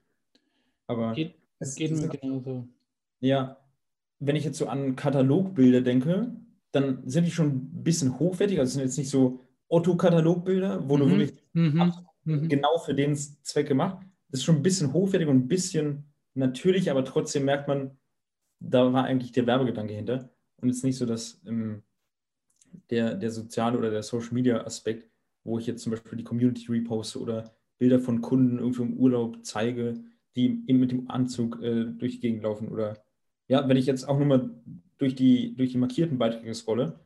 Aber 0.85 1.13
geht, 1.13 1.33
es 1.57 1.73
geht 1.73 1.91
mir 1.91 2.07
genauso. 2.07 2.67
Ja, 3.19 3.57
wenn 4.19 4.35
ich 4.35 4.43
jetzt 4.43 4.59
so 4.59 4.67
an 4.67 4.95
Katalogbilder 4.95 5.81
denke, 5.81 6.35
dann 6.71 7.01
sind 7.09 7.25
die 7.25 7.31
schon 7.31 7.47
ein 7.47 7.83
bisschen 7.83 8.19
hochwertig. 8.19 8.59
Also 8.59 8.69
es 8.69 8.73
sind 8.73 8.83
jetzt 8.83 8.97
nicht 8.99 9.09
so 9.09 9.39
Otto-Katalogbilder, 9.69 10.87
wo 10.87 10.97
mhm. 10.97 10.99
du 10.99 11.09
wirklich 11.09 11.33
mhm. 11.53 11.93
mhm. 12.25 12.47
genau 12.47 12.77
für 12.77 12.93
den 12.93 13.15
Zweck 13.15 13.67
gemacht. 13.67 14.05
Das 14.29 14.41
ist 14.41 14.43
schon 14.43 14.57
ein 14.57 14.63
bisschen 14.63 14.93
hochwertig 14.93 15.27
und 15.27 15.37
ein 15.37 15.47
bisschen 15.47 16.13
natürlich, 16.35 16.91
aber 16.91 17.03
trotzdem 17.03 17.45
merkt 17.45 17.67
man, 17.67 17.97
da 18.61 18.93
war 18.93 19.03
eigentlich 19.05 19.31
der 19.31 19.47
Werbegedanke 19.47 19.93
hinter. 19.93 20.29
Und 20.57 20.69
es 20.69 20.77
ist 20.77 20.83
nicht 20.83 20.97
so, 20.97 21.05
dass 21.05 21.41
ähm, 21.45 21.83
der, 22.89 23.15
der 23.15 23.31
soziale 23.31 23.77
oder 23.77 23.89
der 23.89 24.03
Social 24.03 24.33
Media 24.33 24.63
Aspekt, 24.63 25.09
wo 25.43 25.57
ich 25.59 25.65
jetzt 25.65 25.83
zum 25.83 25.91
Beispiel 25.91 26.17
die 26.17 26.23
Community 26.23 26.67
reposte 26.71 27.19
oder 27.19 27.55
Bilder 27.79 27.99
von 27.99 28.21
Kunden 28.21 28.59
irgendwie 28.59 28.83
im 28.83 28.97
Urlaub 28.97 29.43
zeige, 29.43 30.03
die 30.35 30.63
eben 30.67 30.79
mit 30.79 30.91
dem 30.91 31.09
Anzug 31.09 31.61
äh, 31.61 31.85
durch 31.85 32.13
die 32.15 32.19
Gegend 32.19 32.43
laufen. 32.43 32.69
Oder 32.69 33.03
ja, 33.47 33.67
wenn 33.67 33.77
ich 33.77 33.87
jetzt 33.87 34.07
auch 34.07 34.19
nochmal 34.19 34.51
durch 34.97 35.15
die, 35.15 35.55
durch 35.55 35.71
die 35.71 35.79
markierten 35.79 36.19
Beiträge 36.19 36.53
scrolle, 36.53 36.99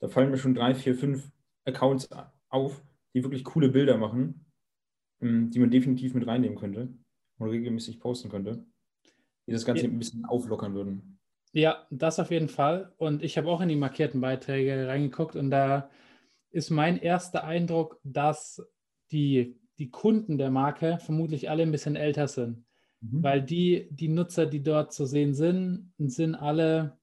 da 0.00 0.08
fallen 0.08 0.30
mir 0.30 0.36
schon 0.36 0.54
drei, 0.54 0.74
vier, 0.74 0.94
fünf 0.94 1.32
Accounts 1.64 2.08
auf, 2.50 2.82
die 3.14 3.24
wirklich 3.24 3.42
coole 3.44 3.70
Bilder 3.70 3.96
machen, 3.96 4.44
ähm, 5.20 5.50
die 5.50 5.58
man 5.58 5.70
definitiv 5.70 6.14
mit 6.14 6.26
reinnehmen 6.26 6.58
könnte 6.58 6.92
und 7.38 7.48
regelmäßig 7.48 7.98
posten 7.98 8.28
könnte, 8.28 8.64
die 9.48 9.52
das 9.52 9.64
Ganze 9.64 9.84
ja. 9.84 9.90
ein 9.90 9.98
bisschen 9.98 10.26
auflockern 10.26 10.74
würden. 10.74 11.18
Ja, 11.52 11.86
das 11.90 12.20
auf 12.20 12.30
jeden 12.30 12.48
Fall. 12.48 12.92
Und 12.98 13.22
ich 13.22 13.38
habe 13.38 13.48
auch 13.48 13.62
in 13.62 13.70
die 13.70 13.76
markierten 13.76 14.20
Beiträge 14.20 14.86
reingeguckt 14.86 15.34
und 15.34 15.50
da 15.50 15.90
ist 16.50 16.70
mein 16.70 16.98
erster 16.98 17.44
Eindruck, 17.44 17.98
dass 18.04 18.62
die, 19.10 19.58
die 19.78 19.90
Kunden 19.90 20.36
der 20.36 20.50
Marke 20.50 20.98
vermutlich 20.98 21.48
alle 21.48 21.62
ein 21.62 21.72
bisschen 21.72 21.96
älter 21.96 22.28
sind. 22.28 22.66
Mhm. 23.00 23.22
Weil 23.22 23.42
die, 23.42 23.88
die 23.90 24.08
Nutzer, 24.08 24.44
die 24.44 24.62
dort 24.62 24.92
zu 24.92 25.06
sehen 25.06 25.32
sind, 25.32 25.92
sind 25.98 26.34
alle 26.34 26.98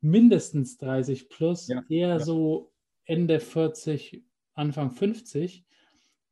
mindestens 0.00 0.78
30 0.78 1.28
plus, 1.28 1.68
ja, 1.68 1.82
eher 1.88 2.08
ja. 2.08 2.18
so 2.20 2.72
Ende 3.04 3.40
40, 3.40 4.24
Anfang 4.54 4.90
50. 4.92 5.66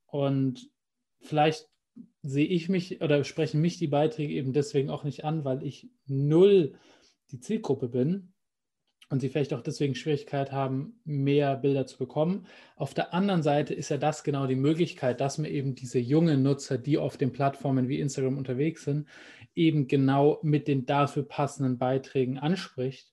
Und 0.06 0.70
vielleicht 1.20 1.68
sehe 2.22 2.46
ich 2.46 2.68
mich 2.68 3.00
oder 3.02 3.22
sprechen 3.24 3.60
mich 3.60 3.78
die 3.78 3.86
Beiträge 3.86 4.32
eben 4.32 4.52
deswegen 4.52 4.90
auch 4.90 5.04
nicht 5.04 5.24
an, 5.24 5.44
weil 5.44 5.62
ich 5.62 5.90
null 6.06 6.74
die 7.30 7.40
Zielgruppe 7.40 7.88
bin 7.88 8.32
und 9.10 9.20
sie 9.20 9.28
vielleicht 9.28 9.52
auch 9.52 9.60
deswegen 9.60 9.94
Schwierigkeit 9.94 10.50
haben, 10.50 11.00
mehr 11.04 11.56
Bilder 11.56 11.86
zu 11.86 11.98
bekommen. 11.98 12.46
Auf 12.76 12.94
der 12.94 13.12
anderen 13.12 13.42
Seite 13.42 13.74
ist 13.74 13.90
ja 13.90 13.98
das 13.98 14.24
genau 14.24 14.46
die 14.46 14.56
Möglichkeit, 14.56 15.20
dass 15.20 15.38
man 15.38 15.50
eben 15.50 15.74
diese 15.74 15.98
jungen 15.98 16.42
Nutzer, 16.42 16.78
die 16.78 16.98
auf 16.98 17.16
den 17.16 17.32
Plattformen 17.32 17.88
wie 17.88 18.00
Instagram 18.00 18.38
unterwegs 18.38 18.84
sind, 18.84 19.06
eben 19.54 19.86
genau 19.86 20.40
mit 20.42 20.66
den 20.66 20.86
dafür 20.86 21.22
passenden 21.22 21.78
Beiträgen 21.78 22.38
anspricht. 22.38 23.12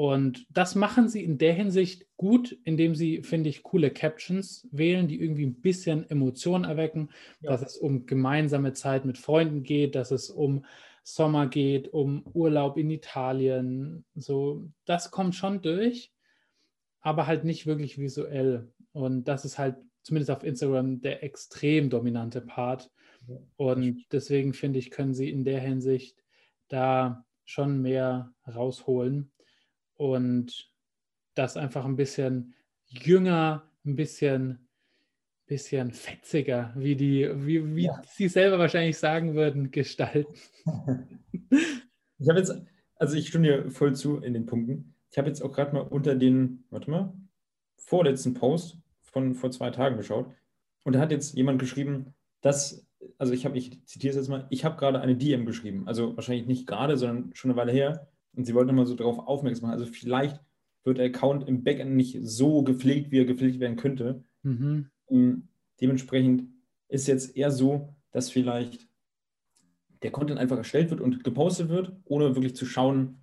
Und 0.00 0.46
das 0.48 0.76
machen 0.76 1.10
sie 1.10 1.22
in 1.22 1.36
der 1.36 1.52
Hinsicht 1.52 2.06
gut, 2.16 2.56
indem 2.64 2.94
sie, 2.94 3.22
finde 3.22 3.50
ich, 3.50 3.62
coole 3.62 3.90
Captions 3.90 4.66
wählen, 4.72 5.08
die 5.08 5.20
irgendwie 5.20 5.44
ein 5.44 5.60
bisschen 5.60 6.08
Emotionen 6.08 6.64
erwecken, 6.64 7.10
ja. 7.42 7.50
dass 7.50 7.60
es 7.60 7.76
um 7.76 8.06
gemeinsame 8.06 8.72
Zeit 8.72 9.04
mit 9.04 9.18
Freunden 9.18 9.62
geht, 9.62 9.94
dass 9.94 10.10
es 10.10 10.30
um 10.30 10.64
Sommer 11.02 11.48
geht, 11.48 11.92
um 11.92 12.24
Urlaub 12.32 12.78
in 12.78 12.88
Italien. 12.88 14.06
So, 14.14 14.70
das 14.86 15.10
kommt 15.10 15.34
schon 15.34 15.60
durch, 15.60 16.10
aber 17.02 17.26
halt 17.26 17.44
nicht 17.44 17.66
wirklich 17.66 17.98
visuell. 17.98 18.72
Und 18.92 19.24
das 19.24 19.44
ist 19.44 19.58
halt 19.58 19.76
zumindest 20.00 20.30
auf 20.30 20.44
Instagram 20.44 21.02
der 21.02 21.22
extrem 21.22 21.90
dominante 21.90 22.40
Part. 22.40 22.90
Und 23.58 24.06
deswegen 24.12 24.54
finde 24.54 24.78
ich, 24.78 24.90
können 24.90 25.12
sie 25.12 25.28
in 25.28 25.44
der 25.44 25.60
Hinsicht 25.60 26.24
da 26.68 27.26
schon 27.44 27.82
mehr 27.82 28.32
rausholen 28.46 29.30
und 30.00 30.72
das 31.34 31.58
einfach 31.58 31.84
ein 31.84 31.96
bisschen 31.96 32.54
jünger, 32.86 33.70
ein 33.84 33.96
bisschen 33.96 34.66
bisschen 35.46 35.90
fetziger, 35.90 36.72
wie 36.76 36.94
die, 36.94 37.28
wie, 37.44 37.74
wie 37.74 37.86
ja. 37.86 38.00
sie 38.06 38.28
selber 38.28 38.60
wahrscheinlich 38.60 38.96
sagen 38.96 39.34
würden, 39.34 39.70
gestalten. 39.70 40.34
Ich 42.22 42.28
habe 42.28 42.38
jetzt, 42.38 42.52
also 42.96 43.16
ich 43.16 43.28
stimme 43.28 43.46
dir 43.46 43.70
voll 43.70 43.94
zu 43.94 44.18
in 44.18 44.34
den 44.34 44.44
Punkten. 44.44 44.94
Ich 45.10 45.16
habe 45.16 45.28
jetzt 45.28 45.40
auch 45.40 45.52
gerade 45.52 45.74
mal 45.74 45.80
unter 45.80 46.14
den, 46.14 46.64
warte 46.68 46.90
mal, 46.90 47.14
vorletzten 47.78 48.34
Post 48.34 48.76
von 49.00 49.34
vor 49.34 49.50
zwei 49.50 49.70
Tagen 49.70 49.96
geschaut. 49.96 50.30
Und 50.84 50.92
da 50.92 51.00
hat 51.00 51.10
jetzt 51.10 51.34
jemand 51.34 51.58
geschrieben, 51.58 52.12
dass, 52.42 52.86
also 53.16 53.32
ich 53.32 53.46
habe, 53.46 53.56
ich 53.56 53.82
zitiere 53.86 54.10
es 54.10 54.16
jetzt 54.16 54.28
mal, 54.28 54.46
ich 54.50 54.66
habe 54.66 54.76
gerade 54.76 55.00
eine 55.00 55.16
DM 55.16 55.46
geschrieben. 55.46 55.88
Also 55.88 56.14
wahrscheinlich 56.14 56.46
nicht 56.46 56.66
gerade, 56.66 56.98
sondern 56.98 57.34
schon 57.34 57.50
eine 57.50 57.58
Weile 57.58 57.72
her. 57.72 58.06
Und 58.34 58.44
sie 58.44 58.54
wollten 58.54 58.74
mal 58.74 58.86
so 58.86 58.94
darauf 58.94 59.18
aufmerksam 59.18 59.68
machen. 59.68 59.80
Also 59.80 59.92
vielleicht 59.92 60.40
wird 60.84 60.98
der 60.98 61.06
Account 61.06 61.46
im 61.48 61.62
Backend 61.64 61.92
nicht 61.92 62.18
so 62.22 62.62
gepflegt, 62.62 63.10
wie 63.10 63.18
er 63.18 63.24
gepflegt 63.24 63.60
werden 63.60 63.76
könnte. 63.76 64.24
Mhm. 64.42 64.86
Ähm, 65.08 65.48
dementsprechend 65.80 66.48
ist 66.88 67.06
jetzt 67.06 67.36
eher 67.36 67.50
so, 67.50 67.94
dass 68.12 68.30
vielleicht 68.30 68.88
der 70.02 70.10
Content 70.10 70.38
einfach 70.38 70.56
erstellt 70.56 70.90
wird 70.90 71.00
und 71.00 71.24
gepostet 71.24 71.68
wird, 71.68 71.92
ohne 72.04 72.34
wirklich 72.34 72.56
zu 72.56 72.64
schauen, 72.64 73.20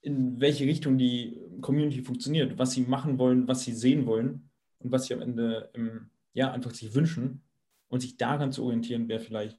in 0.00 0.40
welche 0.40 0.64
Richtung 0.64 0.98
die 0.98 1.40
Community 1.60 2.02
funktioniert, 2.02 2.58
was 2.58 2.72
sie 2.72 2.82
machen 2.82 3.18
wollen, 3.18 3.48
was 3.48 3.62
sie 3.62 3.72
sehen 3.72 4.06
wollen 4.06 4.50
und 4.78 4.92
was 4.92 5.06
sie 5.06 5.14
am 5.14 5.20
Ende 5.20 5.70
ähm, 5.74 6.10
ja, 6.32 6.52
einfach 6.52 6.70
sich 6.70 6.94
wünschen 6.94 7.42
und 7.88 8.00
sich 8.00 8.16
daran 8.16 8.52
zu 8.52 8.64
orientieren, 8.64 9.08
wäre 9.08 9.20
vielleicht 9.20 9.58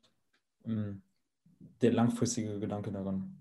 ähm, 0.66 1.02
der 1.82 1.92
langfristige 1.92 2.60
Gedanke 2.60 2.92
daran. 2.92 3.37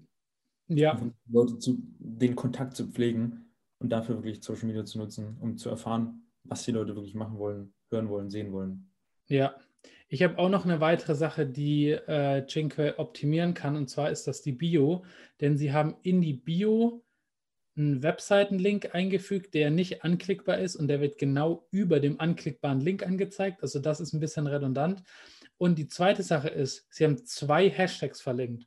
Ja. 0.69 1.01
Leute 1.29 1.59
zu, 1.59 1.79
den 1.99 2.35
Kontakt 2.35 2.77
zu 2.77 2.87
pflegen 2.89 3.53
und 3.79 3.91
dafür 3.91 4.17
wirklich 4.17 4.43
Social 4.43 4.67
Media 4.67 4.85
zu 4.85 4.99
nutzen, 4.99 5.37
um 5.41 5.57
zu 5.57 5.69
erfahren, 5.69 6.27
was 6.45 6.65
die 6.65 6.73
Leute 6.73 6.95
wirklich 6.95 7.15
machen 7.15 7.39
wollen, 7.39 7.73
hören 7.91 8.09
wollen, 8.09 8.31
sehen 8.31 8.53
wollen. 8.53 8.91
Ja, 9.29 9.57
ich 10.09 10.23
habe 10.23 10.39
auch 10.39 10.49
noch 10.49 10.65
eine 10.65 10.81
weitere 10.81 11.15
Sache, 11.15 11.47
die 11.47 11.91
äh, 11.91 12.47
Cinque 12.47 12.95
optimieren 12.99 13.55
kann, 13.55 13.77
und 13.77 13.91
zwar 13.91 14.11
ist 14.11 14.27
das 14.27 14.43
die 14.43 14.53
Bio, 14.53 15.05
denn 15.41 15.57
sie 15.57 15.73
haben 15.73 15.97
in 16.03 16.21
die 16.21 16.35
Bio 16.35 17.05
einen 17.77 18.03
Webseitenlink 18.03 18.95
eingefügt, 18.95 19.55
der 19.55 19.71
nicht 19.71 20.03
anklickbar 20.03 20.59
ist 20.59 20.77
und 20.77 20.89
der 20.89 21.01
wird 21.01 21.19
genau 21.19 21.67
über 21.71 22.01
dem 22.01 22.21
anklickbaren 22.21 22.81
Link 22.81 23.07
angezeigt. 23.07 23.63
Also 23.63 23.81
das 23.81 24.01
ist 24.01 24.15
ein 24.15 24.21
bisschen 24.21 24.47
redundant. 24.47 25.03
Und 25.59 25.77
die 25.77 25.89
zweite 25.89 26.23
Sache 26.23 26.49
ist, 26.49 26.87
sie 26.91 27.05
haben 27.05 27.25
zwei 27.25 27.69
Hashtags 27.69 28.21
verlinkt. 28.21 28.67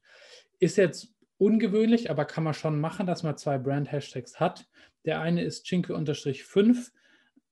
Ist 0.60 0.77
jetzt 0.77 1.15
ungewöhnlich, 1.39 2.12
aber 2.12 2.25
kann 2.25 2.43
man 2.43 2.53
schon 2.53 2.79
machen, 2.79 3.08
dass 3.08 3.24
man 3.24 3.38
zwei 3.38 3.58
Brand-Hashtags 3.58 4.39
hat. 4.39 4.67
Der 5.05 5.22
eine 5.22 5.43
ist 5.43 5.65
Chinke-5 5.65 6.91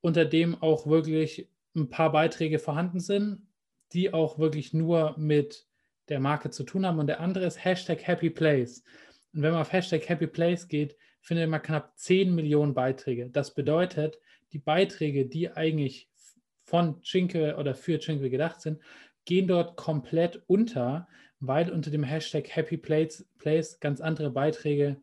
unter 0.01 0.25
dem 0.25 0.61
auch 0.61 0.85
wirklich 0.85 1.49
ein 1.75 1.89
paar 1.89 2.11
Beiträge 2.11 2.59
vorhanden 2.59 2.99
sind, 2.99 3.47
die 3.93 4.13
auch 4.13 4.37
wirklich 4.37 4.73
nur 4.73 5.15
mit 5.17 5.65
der 6.09 6.19
Marke 6.19 6.49
zu 6.49 6.63
tun 6.63 6.85
haben. 6.85 6.99
Und 6.99 7.07
der 7.07 7.19
andere 7.19 7.45
ist 7.45 7.63
Hashtag 7.63 8.05
Happy 8.05 8.29
Place. 8.29 8.83
Und 9.33 9.41
wenn 9.41 9.51
man 9.51 9.61
auf 9.61 9.73
Hashtag 9.73 10.07
Happy 10.07 10.27
Place 10.27 10.67
geht, 10.67 10.95
findet 11.21 11.49
man 11.49 11.61
knapp 11.61 11.97
10 11.97 12.33
Millionen 12.35 12.73
Beiträge. 12.73 13.29
Das 13.29 13.53
bedeutet, 13.53 14.19
die 14.53 14.59
Beiträge, 14.59 15.25
die 15.25 15.49
eigentlich 15.49 16.09
von 16.63 17.01
Chinke 17.01 17.55
oder 17.57 17.75
für 17.75 17.99
Chinke 17.99 18.29
gedacht 18.29 18.61
sind, 18.61 18.81
gehen 19.25 19.47
dort 19.47 19.75
komplett 19.75 20.41
unter, 20.47 21.07
weil 21.39 21.71
unter 21.71 21.91
dem 21.91 22.03
Hashtag 22.03 22.55
Happy 22.55 22.77
Place, 22.77 23.25
Place 23.37 23.79
ganz 23.79 24.01
andere 24.01 24.31
Beiträge 24.31 24.97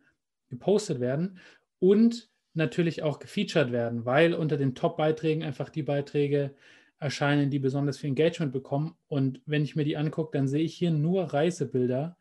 gepostet 0.49 1.01
werden. 1.01 1.39
Und 1.79 2.29
natürlich 2.55 3.03
auch 3.03 3.19
gefeatured 3.19 3.73
werden, 3.73 4.05
weil 4.05 4.33
unter 4.33 4.57
den 4.57 4.75
Top-Beiträgen 4.75 5.43
einfach 5.43 5.69
die 5.69 5.83
Beiträge 5.83 6.55
erscheinen, 6.99 7.51
die 7.51 7.59
besonders 7.59 7.99
viel 7.99 8.11
Engagement 8.11 8.53
bekommen. 8.53 8.97
Und 9.09 9.43
wenn 9.45 9.65
ich 9.65 9.77
mir 9.77 9.85
die 9.85 9.97
angucke, 9.97 10.39
dann 10.39 10.49
sehe 10.49 10.63
ich 10.63 10.75
hier 10.75 10.93
nur 10.93 11.25
Reisebilder 11.25 12.17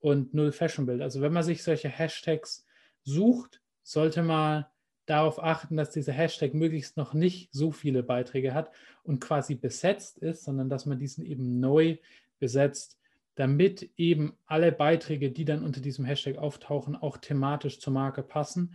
und 0.00 0.34
null 0.34 0.52
Fashionbilder. 0.52 1.04
Also 1.04 1.20
wenn 1.20 1.32
man 1.32 1.44
sich 1.44 1.62
solche 1.62 1.88
Hashtags 1.88 2.66
sucht, 3.04 3.62
sollte 3.82 4.22
man 4.22 4.66
darauf 5.06 5.42
achten, 5.42 5.76
dass 5.76 5.90
dieser 5.90 6.12
Hashtag 6.12 6.54
möglichst 6.54 6.96
noch 6.96 7.14
nicht 7.14 7.52
so 7.52 7.70
viele 7.70 8.02
Beiträge 8.02 8.54
hat 8.54 8.70
und 9.02 9.20
quasi 9.20 9.54
besetzt 9.54 10.18
ist, 10.18 10.44
sondern 10.44 10.68
dass 10.68 10.86
man 10.86 10.98
diesen 10.98 11.24
eben 11.24 11.60
neu 11.60 11.98
besetzt, 12.38 12.98
damit 13.34 13.90
eben 13.96 14.34
alle 14.46 14.72
Beiträge, 14.72 15.30
die 15.30 15.44
dann 15.44 15.64
unter 15.64 15.80
diesem 15.80 16.04
Hashtag 16.04 16.36
auftauchen, 16.36 16.96
auch 16.96 17.16
thematisch 17.16 17.80
zur 17.80 17.92
Marke 17.92 18.22
passen 18.22 18.74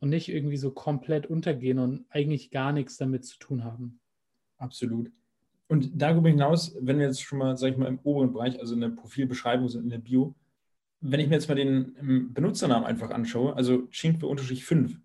und 0.00 0.08
nicht 0.08 0.28
irgendwie 0.28 0.56
so 0.56 0.70
komplett 0.70 1.26
untergehen 1.26 1.78
und 1.78 2.06
eigentlich 2.10 2.50
gar 2.50 2.72
nichts 2.72 2.96
damit 2.96 3.24
zu 3.26 3.38
tun 3.38 3.64
haben. 3.64 4.00
Absolut. 4.56 5.10
Und 5.68 5.90
darüber 5.94 6.30
hinaus, 6.30 6.74
wenn 6.80 6.98
wir 6.98 7.06
jetzt 7.06 7.22
schon 7.22 7.38
mal, 7.38 7.56
sag 7.56 7.72
ich 7.72 7.76
mal, 7.76 7.88
im 7.88 7.98
oberen 8.02 8.32
Bereich, 8.32 8.58
also 8.58 8.74
in 8.74 8.80
der 8.80 8.88
Profilbeschreibung 8.88 9.68
sind, 9.68 9.84
in 9.84 9.90
der 9.90 9.98
Bio, 9.98 10.34
wenn 11.00 11.20
ich 11.20 11.28
mir 11.28 11.34
jetzt 11.34 11.48
mal 11.48 11.54
den 11.54 11.94
ähm, 12.00 12.32
Benutzernamen 12.32 12.86
einfach 12.86 13.10
anschaue, 13.10 13.54
also 13.54 13.86
Schinkwe-5, 13.90 14.96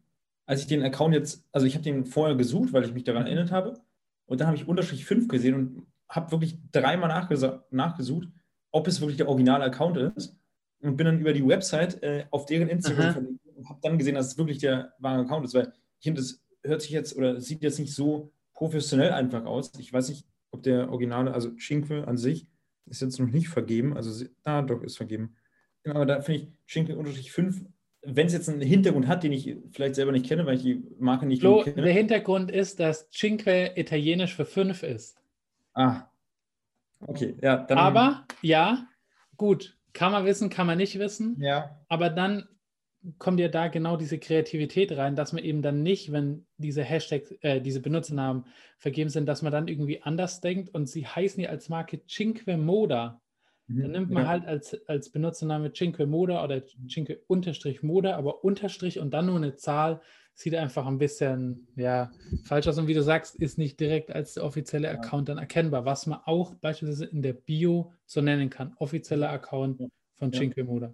als 0.46 0.62
ich 0.62 0.68
den 0.68 0.84
Account 0.84 1.14
jetzt, 1.14 1.46
also 1.52 1.68
ich 1.68 1.74
habe 1.76 1.84
den 1.84 2.06
vorher 2.06 2.36
gesucht, 2.36 2.72
weil 2.72 2.86
ich 2.86 2.94
mich 2.94 3.04
daran 3.04 3.26
erinnert 3.26 3.52
habe, 3.52 3.82
und 4.26 4.40
dann 4.40 4.48
habe 4.48 4.58
ich 4.58 4.68
Unterstrich 4.68 5.06
5 5.06 5.28
gesehen 5.28 5.54
und 5.54 5.88
habe 6.08 6.32
wirklich 6.32 6.58
dreimal 6.72 7.10
nachgesucht, 7.72 8.30
ob 8.74 8.88
es 8.88 9.00
wirklich 9.00 9.18
der 9.18 9.30
originale 9.30 9.64
Account 9.64 9.98
ist 9.98 10.36
und 10.82 10.98
bin 10.98 11.06
dann 11.06 11.20
über 11.20 11.32
die 11.32 11.48
Website 11.48 12.02
äh, 12.04 12.26
auf 12.32 12.46
deren 12.46 12.68
Instagram 12.68 13.14
verlinkt 13.14 13.46
und 13.56 13.70
habe 13.70 13.80
dann 13.82 13.98
gesehen, 13.98 14.16
dass 14.16 14.28
es 14.28 14.38
wirklich 14.38 14.58
der 14.58 14.94
wahre 15.00 15.22
Account 15.22 15.46
ist, 15.46 15.54
weil 15.54 15.72
ich 16.00 16.04
finde, 16.04 16.20
das 16.20 16.44
hört 16.64 16.82
sich 16.82 16.92
jetzt 16.92 17.16
oder 17.16 17.40
sieht 17.40 17.64
jetzt 17.64 17.80
nicht 17.80 17.94
so 17.94 18.34
professionell 18.54 19.12
einfach 19.12 19.46
aus. 19.46 19.72
Ich 19.78 19.94
weiß 19.94 20.10
nicht, 20.10 20.26
ob 20.52 20.64
der 20.64 20.90
originale, 20.90 21.34
also 21.34 21.58
Schinkwe 21.58 22.08
an 22.08 22.18
sich, 22.18 22.48
ist 22.88 23.02
jetzt 23.02 23.20
noch 23.20 23.28
nicht 23.28 23.48
vergeben, 23.48 23.96
also, 23.96 24.26
ah, 24.44 24.62
doch, 24.62 24.82
ist 24.82 24.98
vergeben. 24.98 25.36
Genau, 25.84 25.98
aber 25.98 26.06
da 26.06 26.22
finde 26.22 26.42
ich 26.42 26.48
Schinkel 26.66 26.98
Unterstrich 26.98 27.32
5, 27.32 27.64
wenn 28.02 28.28
es 28.28 28.34
jetzt 28.34 28.50
einen 28.50 28.62
Hintergrund 28.62 29.08
hat, 29.08 29.24
den 29.24 29.32
ich 29.32 29.56
vielleicht 29.72 29.96
selber 29.96 30.12
nicht 30.12 30.26
kenne, 30.26 30.46
weil 30.46 30.56
ich 30.56 30.64
die 30.64 30.84
Marke 31.00 31.26
nicht 31.26 31.42
Flo, 31.42 31.64
kenne. 31.64 31.82
Der 31.82 31.94
Hintergrund 31.94 32.52
ist, 32.52 32.80
dass 32.80 33.10
Cinque 33.10 33.74
italienisch 33.76 34.36
für 34.36 34.46
5 34.46 34.84
ist. 34.84 35.22
Ah. 35.74 36.08
Okay, 37.08 37.36
ja. 37.42 37.58
Dann 37.58 37.78
aber 37.78 38.26
ja, 38.42 38.88
gut, 39.38 39.78
kann 39.94 40.12
man 40.12 40.26
wissen, 40.26 40.50
kann 40.50 40.68
man 40.68 40.78
nicht 40.78 40.98
wissen. 41.00 41.38
Ja. 41.40 41.80
Aber 41.88 42.10
dann 42.10 42.48
kommt 43.18 43.40
ja 43.40 43.50
da 43.50 43.68
genau 43.68 43.98
diese 43.98 44.18
Kreativität 44.18 44.92
rein, 44.94 45.16
dass 45.16 45.34
man 45.34 45.44
eben 45.44 45.62
dann 45.62 45.84
nicht, 45.84 46.12
wenn 46.12 46.46
diese 46.58 46.84
Hashtags, 46.84 47.32
äh, 47.42 47.60
diese 47.60 47.82
Benutzernamen 47.82 48.46
vergeben 48.78 49.10
sind, 49.10 49.28
dass 49.28 49.42
man 49.42 49.52
dann 49.52 49.68
irgendwie 49.68 50.02
anders 50.02 50.42
denkt 50.42 50.74
und 50.74 50.88
sie 50.88 51.06
heißen 51.06 51.44
ja 51.44 51.50
als 51.50 51.70
Marke 51.70 52.06
Cinque 52.08 52.58
Moda. 52.58 53.22
Mhm, 53.68 53.82
Dann 53.82 53.92
nimmt 53.92 54.12
man 54.12 54.24
ja. 54.24 54.30
halt 54.30 54.46
als, 54.46 54.88
als 54.88 55.10
Benutzername 55.10 55.74
Cinque 55.74 56.06
Moda 56.06 56.44
oder 56.44 56.64
Cinque 56.88 57.20
Unterstrich 57.28 57.84
Moda, 57.84 58.16
aber 58.16 58.44
Unterstrich 58.44 59.00
und 59.00 59.14
dann 59.14 59.26
nur 59.26 59.38
eine 59.38 59.56
Zahl 59.56 60.02
sieht 60.34 60.56
einfach 60.56 60.86
ein 60.86 60.98
bisschen 60.98 61.68
ja, 61.76 62.12
falsch 62.44 62.68
aus. 62.68 62.78
Und 62.78 62.88
wie 62.88 62.94
du 62.94 63.04
sagst, 63.04 63.36
ist 63.36 63.58
nicht 63.58 63.80
direkt 63.80 64.12
als 64.12 64.34
der 64.34 64.44
offizielle 64.44 64.88
ja. 64.88 64.94
Account 64.96 65.30
dann 65.30 65.38
erkennbar, 65.38 65.86
was 65.86 66.08
man 66.08 66.20
auch 66.26 66.56
beispielsweise 66.56 67.06
in 67.06 67.22
der 67.22 67.34
Bio 67.34 67.92
so 68.06 68.22
nennen 68.22 68.50
kann. 68.50 68.74
Offizieller 68.78 69.30
Account 69.30 69.82
von 70.16 70.32
ja. 70.32 70.40
Cinque 70.40 70.64
Moda. 70.64 70.94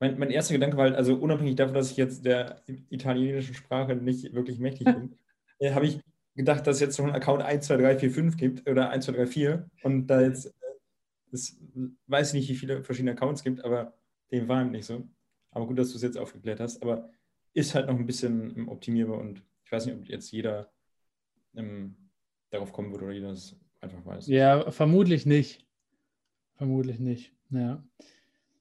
Mein, 0.00 0.18
mein 0.18 0.30
erster 0.30 0.54
Gedanke 0.54 0.76
war 0.76 0.84
halt, 0.84 0.94
also 0.94 1.16
unabhängig 1.16 1.56
davon, 1.56 1.74
dass 1.74 1.90
ich 1.90 1.96
jetzt 1.96 2.24
der 2.24 2.62
italienischen 2.88 3.54
Sprache 3.54 3.96
nicht 3.96 4.32
wirklich 4.32 4.58
mächtig 4.58 4.86
bin, 4.86 5.16
äh, 5.58 5.72
habe 5.72 5.86
ich 5.86 6.00
gedacht, 6.36 6.66
dass 6.68 6.76
es 6.76 6.80
jetzt 6.80 6.98
noch 6.98 7.06
einen 7.06 7.16
Account 7.16 7.42
1, 7.42 7.66
2, 7.66 7.76
3, 7.78 7.98
4, 7.98 8.10
5 8.12 8.36
gibt 8.36 8.70
oder 8.70 8.90
1, 8.90 9.06
2, 9.06 9.12
3, 9.12 9.26
4 9.26 9.70
und 9.82 10.06
da 10.06 10.20
jetzt 10.20 10.54
das 11.30 11.56
weiß 12.06 12.28
ich 12.28 12.40
nicht, 12.40 12.48
wie 12.48 12.56
viele 12.56 12.82
verschiedene 12.82 13.12
Accounts 13.12 13.42
gibt, 13.42 13.64
aber 13.64 13.94
dem 14.30 14.48
war 14.48 14.64
nicht 14.64 14.86
so. 14.86 15.08
Aber 15.50 15.66
gut, 15.66 15.78
dass 15.78 15.90
du 15.90 15.96
es 15.96 16.02
jetzt 16.02 16.18
aufgeklärt 16.18 16.60
hast. 16.60 16.82
Aber 16.82 17.10
ist 17.58 17.74
halt 17.74 17.88
noch 17.88 17.98
ein 17.98 18.06
bisschen 18.06 18.68
optimierbar 18.68 19.18
und 19.18 19.42
ich 19.64 19.72
weiß 19.72 19.86
nicht, 19.86 19.96
ob 19.96 20.06
jetzt 20.06 20.30
jeder 20.30 20.70
ähm, 21.54 21.96
darauf 22.50 22.72
kommen 22.72 22.90
würde 22.92 23.06
oder 23.06 23.14
jeder 23.14 23.28
das 23.28 23.56
einfach 23.80 24.04
weiß. 24.04 24.28
Ja, 24.28 24.70
vermutlich 24.70 25.26
nicht. 25.26 25.66
Vermutlich 26.54 26.98
nicht. 26.98 27.34
Ja. 27.50 27.84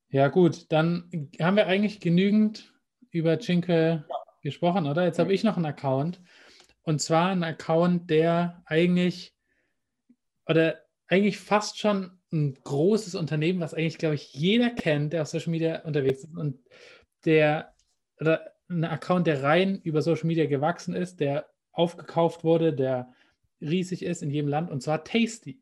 Ja, 0.09 0.27
gut, 0.29 0.71
dann 0.71 1.09
haben 1.39 1.57
wir 1.57 1.67
eigentlich 1.67 1.99
genügend 1.99 2.73
über 3.11 3.39
Cinque 3.39 4.05
ja. 4.09 4.17
gesprochen, 4.41 4.87
oder? 4.87 5.05
Jetzt 5.05 5.19
habe 5.19 5.33
ich 5.33 5.43
noch 5.43 5.57
einen 5.57 5.65
Account. 5.65 6.21
Und 6.83 7.01
zwar 7.01 7.29
einen 7.29 7.43
Account, 7.43 8.09
der 8.09 8.63
eigentlich 8.65 9.35
oder 10.45 10.81
eigentlich 11.07 11.37
fast 11.37 11.77
schon 11.77 12.19
ein 12.31 12.55
großes 12.63 13.15
Unternehmen, 13.15 13.59
was 13.59 13.73
eigentlich, 13.73 13.97
glaube 13.97 14.15
ich, 14.15 14.33
jeder 14.33 14.69
kennt, 14.69 15.13
der 15.13 15.21
auf 15.21 15.27
Social 15.27 15.51
Media 15.51 15.81
unterwegs 15.83 16.23
ist 16.23 16.35
und 16.35 16.59
der 17.25 17.73
oder 18.19 18.56
ein 18.69 18.83
Account, 18.83 19.27
der 19.27 19.43
rein 19.43 19.79
über 19.81 20.01
Social 20.01 20.27
Media 20.27 20.45
gewachsen 20.45 20.93
ist, 20.93 21.19
der 21.19 21.49
aufgekauft 21.71 22.43
wurde, 22.43 22.73
der 22.73 23.13
riesig 23.61 24.03
ist 24.03 24.23
in 24.23 24.29
jedem 24.29 24.49
Land 24.49 24.69
und 24.69 24.81
zwar 24.81 25.03
Tasty. 25.03 25.61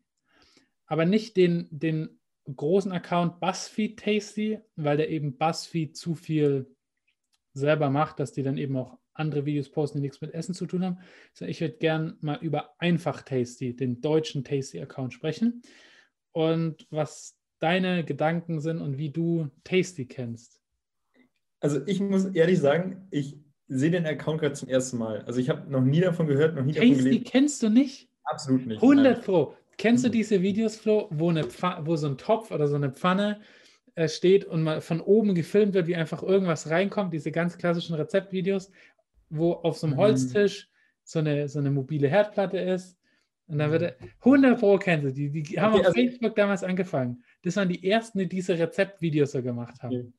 Aber 0.86 1.04
nicht 1.04 1.36
den, 1.36 1.68
den 1.70 2.20
großen 2.54 2.92
Account 2.92 3.40
BuzzFeed 3.40 3.98
Tasty, 3.98 4.60
weil 4.76 4.96
der 4.96 5.10
eben 5.10 5.36
BuzzFeed 5.36 5.96
zu 5.96 6.14
viel 6.14 6.74
selber 7.52 7.90
macht, 7.90 8.20
dass 8.20 8.32
die 8.32 8.42
dann 8.42 8.58
eben 8.58 8.76
auch 8.76 8.98
andere 9.14 9.46
Videos 9.46 9.70
posten, 9.70 9.98
die 9.98 10.02
nichts 10.02 10.20
mit 10.20 10.34
Essen 10.34 10.54
zu 10.54 10.66
tun 10.66 10.84
haben. 10.84 10.98
Ich 11.40 11.60
würde 11.60 11.78
gern 11.78 12.18
mal 12.20 12.38
über 12.42 12.74
Einfach 12.78 13.22
Tasty, 13.22 13.74
den 13.74 14.00
deutschen 14.00 14.44
Tasty-Account 14.44 15.14
sprechen 15.14 15.62
und 16.32 16.86
was 16.90 17.38
deine 17.58 18.04
Gedanken 18.04 18.60
sind 18.60 18.80
und 18.80 18.98
wie 18.98 19.10
du 19.10 19.48
Tasty 19.64 20.06
kennst. 20.06 20.60
Also 21.66 21.80
ich 21.86 21.98
muss 22.00 22.26
ehrlich 22.26 22.60
sagen, 22.60 23.08
ich 23.10 23.36
sehe 23.66 23.90
den 23.90 24.06
Account 24.06 24.40
gerade 24.40 24.54
zum 24.54 24.68
ersten 24.68 24.98
Mal. 24.98 25.22
Also 25.22 25.40
ich 25.40 25.48
habe 25.48 25.68
noch 25.68 25.80
nie 25.80 26.00
davon 26.00 26.28
gehört, 26.28 26.54
noch 26.54 26.62
nie 26.62 26.74
Tasty 26.74 26.90
davon 26.90 27.04
gelesen. 27.04 27.24
kennst 27.24 27.62
du 27.64 27.68
nicht? 27.68 28.08
Absolut 28.22 28.66
nicht. 28.66 28.80
100 28.80 29.24
Pro. 29.24 29.56
Kennst 29.78 30.04
du 30.04 30.08
mhm. 30.08 30.12
diese 30.12 30.42
Videos, 30.42 30.76
Flo, 30.76 31.08
wo, 31.10 31.28
eine 31.28 31.44
wo 31.80 31.96
so 31.96 32.06
ein 32.06 32.18
Topf 32.18 32.52
oder 32.52 32.68
so 32.68 32.76
eine 32.76 32.92
Pfanne 32.92 33.40
äh, 33.96 34.08
steht 34.08 34.44
und 34.44 34.62
mal 34.62 34.80
von 34.80 35.00
oben 35.00 35.34
gefilmt 35.34 35.74
wird, 35.74 35.88
wie 35.88 35.96
einfach 35.96 36.22
irgendwas 36.22 36.70
reinkommt, 36.70 37.12
diese 37.12 37.32
ganz 37.32 37.58
klassischen 37.58 37.96
Rezeptvideos, 37.96 38.70
wo 39.28 39.54
auf 39.54 39.76
so 39.76 39.88
einem 39.88 39.96
mhm. 39.96 40.00
Holztisch 40.00 40.70
so 41.02 41.18
eine, 41.18 41.48
so 41.48 41.58
eine 41.58 41.72
mobile 41.72 42.06
Herdplatte 42.06 42.58
ist 42.58 42.96
und 43.48 43.58
dann 43.58 43.72
wird 43.72 43.82
er, 43.82 43.96
100 44.20 44.60
Pro 44.60 44.78
kennst 44.78 45.04
du 45.04 45.12
die, 45.12 45.42
die 45.42 45.60
haben 45.60 45.74
okay, 45.74 45.80
auf 45.80 45.86
also, 45.88 46.00
Facebook 46.00 46.36
damals 46.36 46.62
angefangen. 46.62 47.24
Das 47.42 47.56
waren 47.56 47.68
die 47.68 47.88
ersten, 47.88 48.20
die 48.20 48.28
diese 48.28 48.56
Rezeptvideos 48.56 49.32
so 49.32 49.42
gemacht 49.42 49.82
haben. 49.82 49.96
Okay. 49.96 50.12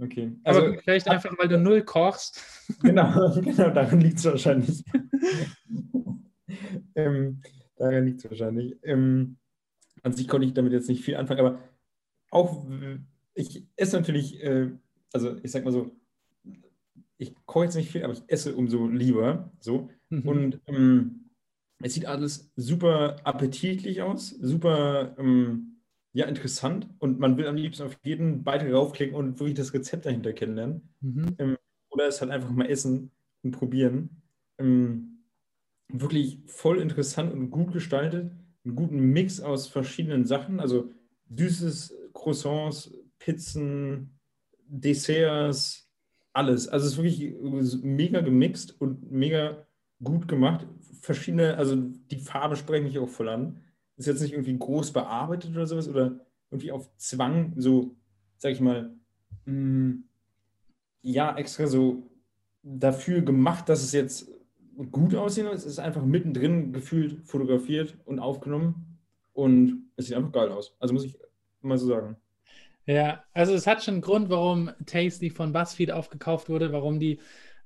Okay. 0.00 0.32
Also, 0.44 0.60
Aber 0.60 0.78
vielleicht 0.78 1.08
einfach, 1.08 1.36
weil 1.38 1.48
du 1.48 1.58
null 1.58 1.82
kochst. 1.82 2.40
Genau, 2.82 3.34
genau 3.34 3.70
daran 3.70 4.00
liegt 4.00 4.18
es 4.18 4.24
wahrscheinlich. 4.24 4.82
ähm, 6.94 7.42
daran 7.76 8.06
liegt 8.06 8.24
es 8.24 8.30
wahrscheinlich. 8.30 8.76
Ähm, 8.82 9.36
an 10.02 10.14
sich 10.14 10.26
konnte 10.26 10.46
ich 10.46 10.54
damit 10.54 10.72
jetzt 10.72 10.88
nicht 10.88 11.04
viel 11.04 11.16
anfangen, 11.16 11.40
aber 11.40 11.58
auch, 12.30 12.66
ich 13.34 13.66
esse 13.76 13.96
natürlich, 13.96 14.42
äh, 14.42 14.70
also 15.12 15.36
ich 15.42 15.50
sag 15.50 15.64
mal 15.64 15.72
so, 15.72 15.94
ich 17.18 17.34
koche 17.46 17.66
jetzt 17.66 17.76
nicht 17.76 17.90
viel, 17.90 18.04
aber 18.04 18.14
ich 18.14 18.22
esse 18.26 18.54
umso 18.54 18.88
lieber. 18.88 19.52
So. 19.60 19.90
Mhm. 20.08 20.28
Und 20.28 20.60
ähm, 20.66 21.30
es 21.80 21.94
sieht 21.94 22.06
alles 22.06 22.50
super 22.56 23.16
appetitlich 23.24 24.02
aus, 24.02 24.30
super 24.30 25.14
ähm, 25.18 25.71
ja, 26.12 26.26
interessant 26.26 26.88
und 26.98 27.18
man 27.18 27.36
will 27.36 27.46
am 27.46 27.56
liebsten 27.56 27.84
auf 27.84 27.98
jeden 28.04 28.44
Beitrag 28.44 28.72
raufklicken 28.72 29.14
und 29.14 29.38
wirklich 29.38 29.54
das 29.56 29.72
Rezept 29.72 30.06
dahinter 30.06 30.32
kennenlernen. 30.32 30.88
Mhm. 31.00 31.36
Ähm, 31.38 31.56
oder 31.90 32.06
es 32.06 32.20
halt 32.20 32.30
einfach 32.30 32.50
mal 32.50 32.66
essen 32.66 33.10
und 33.42 33.52
probieren. 33.52 34.22
Ähm, 34.58 35.24
wirklich 35.88 36.38
voll 36.46 36.80
interessant 36.80 37.32
und 37.32 37.50
gut 37.50 37.72
gestaltet. 37.72 38.30
Einen 38.64 38.76
guten 38.76 38.98
Mix 38.98 39.40
aus 39.40 39.66
verschiedenen 39.66 40.24
Sachen, 40.24 40.60
also 40.60 40.90
süßes 41.34 41.94
Croissants, 42.12 42.92
Pizzen, 43.18 44.18
Desserts, 44.66 45.90
alles. 46.32 46.68
Also 46.68 46.86
es 46.86 46.92
ist 46.92 46.98
wirklich 46.98 47.82
mega 47.82 48.20
gemixt 48.20 48.80
und 48.80 49.10
mega 49.10 49.66
gut 50.02 50.28
gemacht 50.28 50.66
verschiedene, 51.02 51.56
also 51.56 51.76
die 51.76 52.20
Farbe 52.20 52.56
sprechen 52.56 52.84
mich 52.84 52.98
auch 52.98 53.08
voll 53.08 53.28
an. 53.28 53.60
Ist 54.02 54.06
jetzt 54.06 54.22
nicht 54.22 54.32
irgendwie 54.32 54.58
groß 54.58 54.92
bearbeitet 54.92 55.52
oder 55.52 55.64
sowas 55.64 55.88
oder 55.88 56.18
irgendwie 56.50 56.72
auf 56.72 56.90
Zwang, 56.96 57.52
so, 57.56 57.94
sag 58.36 58.50
ich 58.50 58.60
mal, 58.60 58.90
mh, 59.44 59.52
mm, 59.54 60.04
ja, 61.02 61.36
extra 61.36 61.68
so 61.68 62.10
dafür 62.64 63.22
gemacht, 63.22 63.68
dass 63.68 63.84
es 63.84 63.92
jetzt 63.92 64.28
gut 64.90 65.14
aussehen 65.14 65.46
soll. 65.46 65.54
Es 65.54 65.64
ist 65.64 65.78
einfach 65.78 66.04
mittendrin 66.04 66.72
gefühlt 66.72 67.24
fotografiert 67.28 67.96
und 68.04 68.18
aufgenommen 68.18 68.98
und 69.34 69.84
es 69.94 70.06
sieht 70.06 70.16
einfach 70.16 70.32
geil 70.32 70.50
aus. 70.50 70.74
Also 70.80 70.94
muss 70.94 71.04
ich 71.04 71.16
mal 71.60 71.78
so 71.78 71.86
sagen. 71.86 72.16
Ja, 72.86 73.22
also 73.32 73.54
es 73.54 73.68
hat 73.68 73.84
schon 73.84 73.94
einen 73.94 74.02
Grund, 74.02 74.30
warum 74.30 74.72
Tasty 74.84 75.30
von 75.30 75.52
BuzzFeed 75.52 75.92
aufgekauft 75.92 76.48
wurde, 76.48 76.72
warum 76.72 76.98
die 76.98 77.20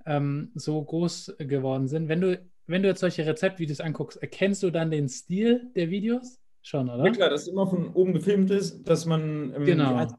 ähm, 0.05 0.51
so 0.55 0.83
groß 0.83 1.37
geworden 1.39 1.89
sind. 1.89 2.09
Wenn 2.09 2.21
du, 2.21 2.47
wenn 2.67 2.83
du 2.83 2.89
jetzt 2.89 3.01
solche 3.01 3.27
Rezeptvideos 3.27 3.81
anguckst, 3.81 4.21
erkennst 4.21 4.63
du 4.63 4.71
dann 4.71 4.91
den 4.91 5.09
Stil 5.09 5.71
der 5.75 5.91
Videos? 5.91 6.39
Schon, 6.63 6.91
oder? 6.91 7.05
Ja, 7.05 7.13
klar, 7.13 7.31
dass 7.31 7.47
immer 7.47 7.67
von 7.69 7.95
oben 7.95 8.13
gefilmt 8.13 8.51
ist, 8.51 8.83
dass 8.89 9.07
man 9.07 9.55
ähm, 9.55 9.65
genau. 9.65 10.05
die 10.05 10.17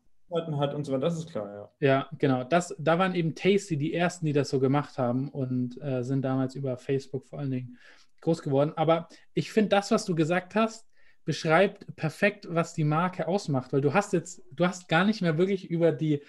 hat 0.57 0.73
und 0.73 0.86
so 0.86 0.91
weiter, 0.91 1.01
das 1.01 1.17
ist 1.17 1.29
klar, 1.29 1.71
ja. 1.79 1.88
Ja, 1.88 2.10
genau. 2.17 2.43
Das, 2.43 2.75
da 2.77 2.99
waren 2.99 3.15
eben 3.15 3.36
Tasty 3.36 3.77
die 3.77 3.93
ersten, 3.93 4.25
die 4.25 4.33
das 4.33 4.49
so 4.49 4.60
gemacht 4.60 4.97
haben 4.97 5.29
und 5.29 5.81
äh, 5.81 6.03
sind 6.03 6.23
damals 6.23 6.55
über 6.55 6.77
Facebook 6.77 7.25
vor 7.25 7.39
allen 7.39 7.51
Dingen 7.51 7.77
groß 8.21 8.41
geworden. 8.41 8.73
Aber 8.75 9.07
ich 9.33 9.51
finde, 9.51 9.69
das, 9.69 9.91
was 9.91 10.05
du 10.05 10.15
gesagt 10.15 10.55
hast, 10.55 10.88
beschreibt 11.23 11.93
perfekt, 11.97 12.47
was 12.49 12.73
die 12.73 12.86
Marke 12.86 13.27
ausmacht, 13.27 13.73
weil 13.73 13.81
du 13.81 13.93
hast 13.93 14.13
jetzt, 14.13 14.41
du 14.51 14.65
hast 14.65 14.88
gar 14.88 15.03
nicht 15.03 15.21
mehr 15.21 15.38
wirklich 15.38 15.69
über 15.69 15.91
die, 15.91 16.21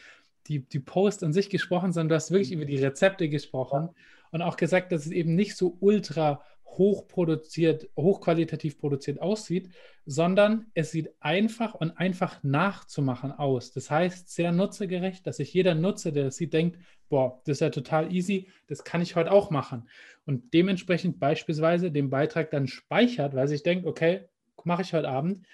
die, 0.48 0.60
die 0.60 0.80
Post 0.80 1.22
an 1.22 1.32
sich 1.32 1.50
gesprochen, 1.50 1.92
sondern 1.92 2.10
du 2.10 2.14
hast 2.14 2.30
wirklich 2.30 2.52
über 2.52 2.64
die 2.64 2.78
Rezepte 2.78 3.28
gesprochen 3.28 3.90
und 4.30 4.42
auch 4.42 4.56
gesagt, 4.56 4.92
dass 4.92 5.06
es 5.06 5.12
eben 5.12 5.34
nicht 5.34 5.56
so 5.56 5.76
ultra 5.80 6.42
hochproduziert, 6.78 7.88
hochqualitativ 7.96 8.78
produziert 8.78 9.20
aussieht, 9.20 9.70
sondern 10.06 10.66
es 10.74 10.90
sieht 10.90 11.10
einfach 11.20 11.74
und 11.74 11.98
einfach 11.98 12.42
nachzumachen 12.42 13.32
aus. 13.32 13.72
Das 13.72 13.90
heißt, 13.90 14.30
sehr 14.30 14.52
nutzergerecht, 14.52 15.26
dass 15.26 15.38
sich 15.38 15.52
jeder 15.52 15.74
Nutzer, 15.74 16.12
der 16.12 16.24
das 16.24 16.36
sieht, 16.36 16.52
denkt, 16.52 16.78
boah, 17.08 17.40
das 17.44 17.56
ist 17.56 17.60
ja 17.60 17.70
total 17.70 18.12
easy, 18.12 18.48
das 18.68 18.84
kann 18.84 19.02
ich 19.02 19.16
heute 19.16 19.32
auch 19.32 19.50
machen. 19.50 19.88
Und 20.26 20.52
dementsprechend 20.54 21.18
beispielsweise 21.18 21.90
den 21.90 22.10
Beitrag 22.10 22.50
dann 22.50 22.66
speichert, 22.66 23.34
weil 23.34 23.48
sich 23.48 23.62
denkt, 23.62 23.86
okay, 23.86 24.28
mache 24.64 24.82
ich 24.82 24.92
heute 24.92 25.08
Abend. 25.08 25.46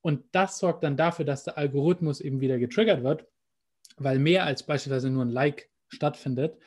Und 0.00 0.24
das 0.32 0.58
sorgt 0.58 0.82
dann 0.82 0.96
dafür, 0.96 1.24
dass 1.24 1.44
der 1.44 1.58
Algorithmus 1.58 2.20
eben 2.20 2.40
wieder 2.40 2.58
getriggert 2.58 3.04
wird, 3.04 3.26
weil 4.04 4.18
mehr 4.18 4.44
als 4.44 4.64
beispielsweise 4.64 5.10
nur 5.10 5.24
ein 5.24 5.30
Like 5.30 5.70
stattfindet. 5.88 6.58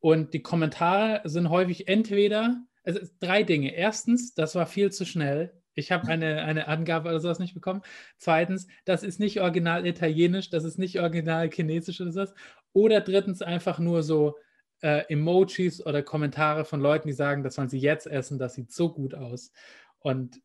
Und 0.00 0.34
die 0.34 0.42
Kommentare 0.42 1.22
sind 1.28 1.50
häufig 1.50 1.88
entweder, 1.88 2.62
also 2.84 3.00
drei 3.20 3.42
Dinge. 3.42 3.74
Erstens, 3.74 4.34
das 4.34 4.54
war 4.54 4.66
viel 4.66 4.90
zu 4.90 5.04
schnell. 5.04 5.52
Ich 5.74 5.92
habe 5.92 6.08
eine, 6.08 6.42
eine 6.42 6.68
Angabe 6.68 7.08
oder 7.08 7.20
sowas 7.20 7.38
nicht 7.38 7.54
bekommen. 7.54 7.82
Zweitens, 8.18 8.66
das 8.84 9.02
ist 9.02 9.20
nicht 9.20 9.40
original 9.40 9.86
italienisch, 9.86 10.50
das 10.50 10.64
ist 10.64 10.78
nicht 10.78 11.00
original 11.00 11.50
chinesisch 11.50 12.00
oder 12.00 12.12
sowas. 12.12 12.34
Oder 12.72 13.00
drittens 13.00 13.42
einfach 13.42 13.78
nur 13.78 14.02
so 14.02 14.36
äh, 14.82 15.04
Emojis 15.12 15.84
oder 15.84 16.02
Kommentare 16.02 16.64
von 16.64 16.80
Leuten, 16.80 17.08
die 17.08 17.14
sagen, 17.14 17.42
das 17.42 17.54
sollen 17.54 17.68
sie 17.68 17.78
jetzt 17.78 18.06
essen, 18.06 18.38
das 18.38 18.54
sieht 18.54 18.72
so 18.72 18.92
gut 18.92 19.14
aus. 19.14 19.52
Und 19.98 20.40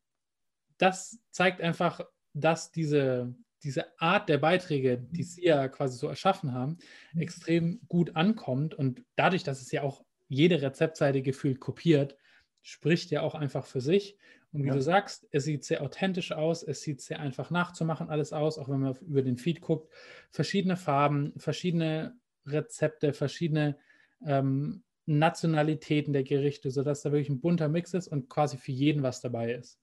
das 0.77 1.19
zeigt 1.31 1.61
einfach, 1.61 2.01
dass 2.33 2.71
diese, 2.71 3.33
diese 3.65 3.99
Art 3.99 4.29
der 4.29 4.37
Beiträge, 4.37 4.97
die 4.97 5.23
Sie 5.23 5.43
ja 5.43 5.67
quasi 5.67 5.97
so 5.97 6.07
erschaffen 6.07 6.53
haben, 6.53 6.77
mhm. 7.13 7.21
extrem 7.21 7.81
gut 7.87 8.15
ankommt. 8.15 8.73
Und 8.75 9.03
dadurch, 9.15 9.43
dass 9.43 9.61
es 9.61 9.71
ja 9.71 9.81
auch 9.81 10.05
jede 10.27 10.61
Rezeptseite 10.61 11.21
gefühlt 11.21 11.59
kopiert, 11.59 12.15
spricht 12.61 13.11
ja 13.11 13.21
auch 13.21 13.35
einfach 13.35 13.65
für 13.65 13.81
sich. 13.81 14.17
Und 14.51 14.63
wie 14.63 14.69
ja. 14.69 14.73
du 14.73 14.81
sagst, 14.81 15.27
es 15.31 15.43
sieht 15.43 15.65
sehr 15.65 15.81
authentisch 15.81 16.31
aus, 16.31 16.63
es 16.63 16.81
sieht 16.81 17.01
sehr 17.01 17.19
einfach 17.19 17.51
nachzumachen 17.51 18.09
alles 18.09 18.31
aus, 18.31 18.57
auch 18.57 18.69
wenn 18.69 18.79
man 18.79 18.95
über 19.01 19.21
den 19.21 19.37
Feed 19.37 19.59
guckt. 19.59 19.91
Verschiedene 20.31 20.77
Farben, 20.77 21.33
verschiedene 21.37 22.15
Rezepte, 22.45 23.11
verschiedene 23.11 23.77
ähm, 24.25 24.83
Nationalitäten 25.05 26.13
der 26.13 26.23
Gerichte, 26.23 26.71
sodass 26.71 27.01
da 27.01 27.11
wirklich 27.11 27.29
ein 27.29 27.41
bunter 27.41 27.67
Mix 27.67 27.93
ist 27.93 28.07
und 28.07 28.29
quasi 28.29 28.57
für 28.57 28.71
jeden 28.71 29.03
was 29.03 29.21
dabei 29.21 29.53
ist. 29.53 29.79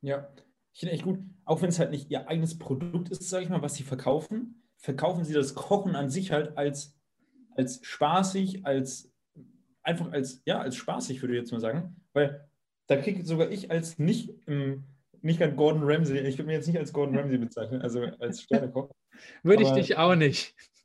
Ja, 0.00 0.28
ich 0.72 0.80
finde 0.80 0.94
echt 0.94 1.04
gut, 1.04 1.18
auch 1.44 1.60
wenn 1.62 1.68
es 1.68 1.78
halt 1.78 1.90
nicht 1.90 2.10
ihr 2.10 2.28
eigenes 2.28 2.58
Produkt 2.58 3.10
ist, 3.10 3.28
sage 3.28 3.44
ich 3.44 3.50
mal, 3.50 3.62
was 3.62 3.74
sie 3.74 3.82
verkaufen, 3.82 4.62
verkaufen 4.78 5.24
sie 5.24 5.34
das 5.34 5.54
Kochen 5.54 5.94
an 5.94 6.08
sich 6.08 6.32
halt 6.32 6.56
als, 6.56 6.96
als 7.54 7.80
spaßig, 7.84 8.64
als 8.64 9.12
einfach 9.82 10.10
als, 10.12 10.42
ja, 10.46 10.60
als 10.60 10.76
spaßig, 10.76 11.20
würde 11.20 11.34
ich 11.34 11.40
jetzt 11.40 11.52
mal 11.52 11.60
sagen. 11.60 11.96
Weil 12.12 12.48
da 12.86 12.96
kriege 12.96 13.24
sogar 13.24 13.50
ich 13.50 13.70
als 13.70 13.98
nicht, 13.98 14.34
ähm, 14.46 14.84
nicht 15.20 15.40
ganz 15.40 15.56
Gordon 15.56 15.82
Ramsay, 15.84 16.20
ich 16.20 16.38
würde 16.38 16.46
mich 16.46 16.56
jetzt 16.56 16.66
nicht 16.66 16.78
als 16.78 16.92
Gordon 16.92 17.18
Ramsay 17.18 17.38
bezeichnen, 17.38 17.82
also 17.82 18.02
als 18.18 18.42
Sternekoch. 18.42 18.90
würde 19.42 19.62
ich 19.62 19.70
dich 19.72 19.98
auch 19.98 20.14
nicht. 20.14 20.54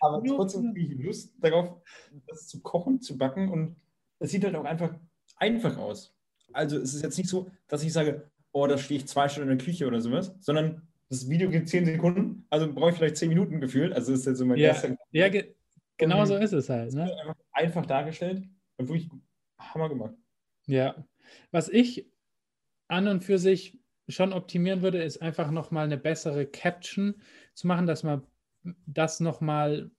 aber 0.00 0.22
trotzdem 0.24 0.72
kriege 0.72 0.94
ich 0.94 1.04
Lust 1.04 1.34
darauf, 1.40 1.82
das 2.26 2.46
zu 2.46 2.60
kochen, 2.62 3.00
zu 3.00 3.18
backen 3.18 3.50
und 3.50 3.76
es 4.18 4.30
sieht 4.30 4.44
halt 4.44 4.54
auch 4.54 4.64
einfach 4.64 4.94
einfach 5.36 5.76
aus 5.76 6.14
also 6.52 6.78
es 6.78 6.94
ist 6.94 7.02
jetzt 7.02 7.18
nicht 7.18 7.28
so, 7.28 7.50
dass 7.68 7.82
ich 7.82 7.92
sage, 7.92 8.30
oh, 8.52 8.66
da 8.66 8.78
stehe 8.78 9.00
ich 9.00 9.08
zwei 9.08 9.28
Stunden 9.28 9.50
in 9.50 9.58
der 9.58 9.64
Küche 9.64 9.86
oder 9.86 10.00
sowas, 10.00 10.34
sondern 10.40 10.82
das 11.08 11.28
Video 11.28 11.50
geht 11.50 11.68
zehn 11.68 11.84
Sekunden, 11.84 12.46
also 12.48 12.72
brauche 12.72 12.90
ich 12.90 12.96
vielleicht 12.96 13.16
zehn 13.16 13.28
Minuten 13.28 13.60
gefühlt. 13.60 13.92
Also 13.92 14.12
ist 14.12 14.26
jetzt 14.26 14.38
so 14.38 14.46
mein 14.46 14.58
ja, 14.58 14.68
erster. 14.68 14.96
Ja, 15.10 15.28
ge 15.28 15.54
genau 15.98 16.24
so 16.24 16.36
ist 16.36 16.52
es 16.52 16.68
halt. 16.68 16.94
Ne? 16.94 17.02
Einfach, 17.02 17.36
einfach 17.52 17.86
dargestellt 17.86 18.44
und 18.78 18.88
wirklich 18.88 19.10
Hammer 19.58 19.88
gemacht. 19.88 20.14
Ja. 20.66 21.04
Was 21.50 21.68
ich 21.68 22.08
an 22.88 23.08
und 23.08 23.24
für 23.24 23.38
sich 23.38 23.78
schon 24.08 24.32
optimieren 24.32 24.82
würde, 24.82 25.02
ist 25.02 25.22
einfach 25.22 25.50
nochmal 25.50 25.84
eine 25.84 25.98
bessere 25.98 26.46
Caption 26.46 27.14
zu 27.54 27.66
machen, 27.66 27.86
dass 27.86 28.02
man 28.02 28.26
das 28.86 29.20
nochmal 29.20 29.90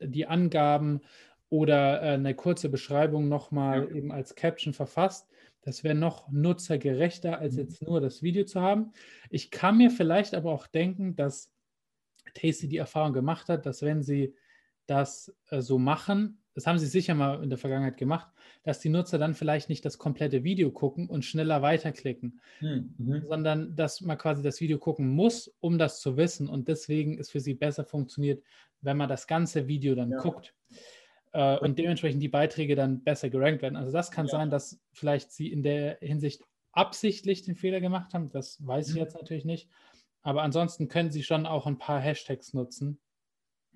die 0.00 0.26
Angaben 0.26 1.00
oder 1.48 2.02
äh, 2.02 2.14
eine 2.14 2.34
kurze 2.34 2.68
Beschreibung 2.68 3.28
nochmal 3.28 3.88
ja. 3.88 3.96
eben 3.96 4.12
als 4.12 4.34
Caption 4.34 4.72
verfasst, 4.72 5.28
das 5.64 5.82
wäre 5.82 5.94
noch 5.94 6.30
nutzergerechter, 6.30 7.38
als 7.38 7.54
mhm. 7.54 7.60
jetzt 7.60 7.82
nur 7.82 8.00
das 8.00 8.22
Video 8.22 8.44
zu 8.44 8.60
haben. 8.60 8.92
Ich 9.30 9.50
kann 9.50 9.78
mir 9.78 9.90
vielleicht 9.90 10.34
aber 10.34 10.52
auch 10.52 10.66
denken, 10.66 11.16
dass 11.16 11.50
Tasty 12.34 12.68
die 12.68 12.76
Erfahrung 12.76 13.14
gemacht 13.14 13.48
hat, 13.48 13.64
dass 13.64 13.82
wenn 13.82 14.02
sie 14.02 14.34
das 14.86 15.34
äh, 15.48 15.62
so 15.62 15.78
machen, 15.78 16.42
das 16.52 16.66
haben 16.66 16.78
sie 16.78 16.86
sicher 16.86 17.14
mal 17.14 17.42
in 17.42 17.48
der 17.48 17.58
Vergangenheit 17.58 17.96
gemacht, 17.96 18.28
dass 18.62 18.78
die 18.78 18.90
Nutzer 18.90 19.18
dann 19.18 19.34
vielleicht 19.34 19.70
nicht 19.70 19.84
das 19.84 19.98
komplette 19.98 20.44
Video 20.44 20.70
gucken 20.70 21.08
und 21.08 21.24
schneller 21.24 21.62
weiterklicken, 21.62 22.40
hm, 22.58 22.94
mhm. 22.98 23.22
sondern 23.26 23.74
dass 23.74 24.02
man 24.02 24.18
quasi 24.18 24.42
das 24.42 24.60
Video 24.60 24.78
gucken 24.78 25.08
muss, 25.08 25.48
um 25.60 25.78
das 25.78 26.00
zu 26.00 26.16
wissen. 26.16 26.48
Und 26.48 26.68
deswegen 26.68 27.18
ist 27.18 27.32
für 27.32 27.40
sie 27.40 27.54
besser 27.54 27.84
funktioniert, 27.84 28.44
wenn 28.82 28.98
man 28.98 29.08
das 29.08 29.26
ganze 29.26 29.66
Video 29.66 29.94
dann 29.94 30.10
ja. 30.10 30.18
guckt 30.18 30.54
äh, 31.34 31.58
und 31.58 31.78
dementsprechend 31.78 32.22
die 32.22 32.28
Beiträge 32.28 32.76
dann 32.76 33.02
besser 33.02 33.28
gerankt 33.28 33.60
werden. 33.60 33.76
Also 33.76 33.92
das 33.92 34.10
kann 34.10 34.26
ja. 34.26 34.32
sein, 34.32 34.50
dass 34.50 34.80
vielleicht 34.92 35.32
sie 35.32 35.52
in 35.52 35.62
der 35.62 35.98
Hinsicht 36.00 36.42
absichtlich 36.72 37.42
den 37.42 37.56
Fehler 37.56 37.80
gemacht 37.80 38.14
haben. 38.14 38.30
Das 38.30 38.64
weiß 38.64 38.88
ich 38.88 38.94
mhm. 38.94 39.00
jetzt 39.00 39.14
natürlich 39.14 39.44
nicht. 39.44 39.68
Aber 40.22 40.42
ansonsten 40.42 40.88
können 40.88 41.10
sie 41.10 41.22
schon 41.22 41.44
auch 41.44 41.66
ein 41.66 41.76
paar 41.76 42.00
Hashtags 42.00 42.54
nutzen. 42.54 42.98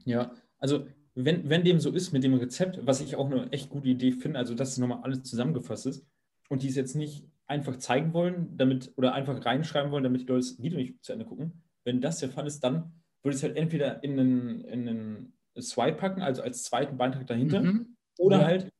Ja, 0.05 0.33
also 0.59 0.87
wenn, 1.15 1.51
wenn 1.51 1.65
dem 1.65 1.81
so 1.81 1.91
ist 1.91 2.13
mit 2.13 2.23
dem 2.23 2.35
Rezept, 2.35 2.79
was 2.87 3.01
ich 3.01 3.17
auch 3.17 3.27
eine 3.27 3.51
echt 3.53 3.69
gute 3.71 3.89
Idee 3.89 4.13
finde, 4.13 4.39
also 4.39 4.55
dass 4.55 4.71
es 4.71 4.79
nochmal 4.79 5.03
alles 5.03 5.25
zusammengefasst 5.25 5.87
ist 5.87 6.07
und 6.49 6.63
die 6.63 6.69
es 6.69 6.77
jetzt 6.77 6.95
nicht 6.95 7.27
einfach 7.47 7.77
zeigen 7.77 8.13
wollen, 8.15 8.57
damit 8.57 8.93
oder 8.97 9.15
einfach 9.15 9.45
reinschreiben 9.45 9.91
wollen, 9.91 10.05
damit 10.05 10.23
die 10.23 10.27
Leute 10.27 10.47
das 10.47 10.63
Video 10.63 10.79
nicht 10.79 11.05
zu 11.05 11.13
Ende 11.13 11.25
gucken. 11.25 11.65
Wenn 11.85 12.01
das 12.01 12.21
der 12.21 12.29
Fall 12.29 12.47
ist, 12.47 12.61
dann 12.61 13.03
würde 13.23 13.37
es 13.37 13.43
halt 13.43 13.57
entweder 13.57 14.03
in 14.05 14.19
einen, 14.19 14.61
in 14.61 14.89
einen 14.89 15.38
Swipe 15.61 15.97
packen, 15.97 16.23
also 16.23 16.43
als 16.43 16.65
zweiten 16.65 16.97
Beitrag 16.97 17.27
dahinter. 17.27 17.63
Mhm. 17.63 17.97
Oder 18.19 18.41
ja. 18.41 18.47
halt 18.47 18.73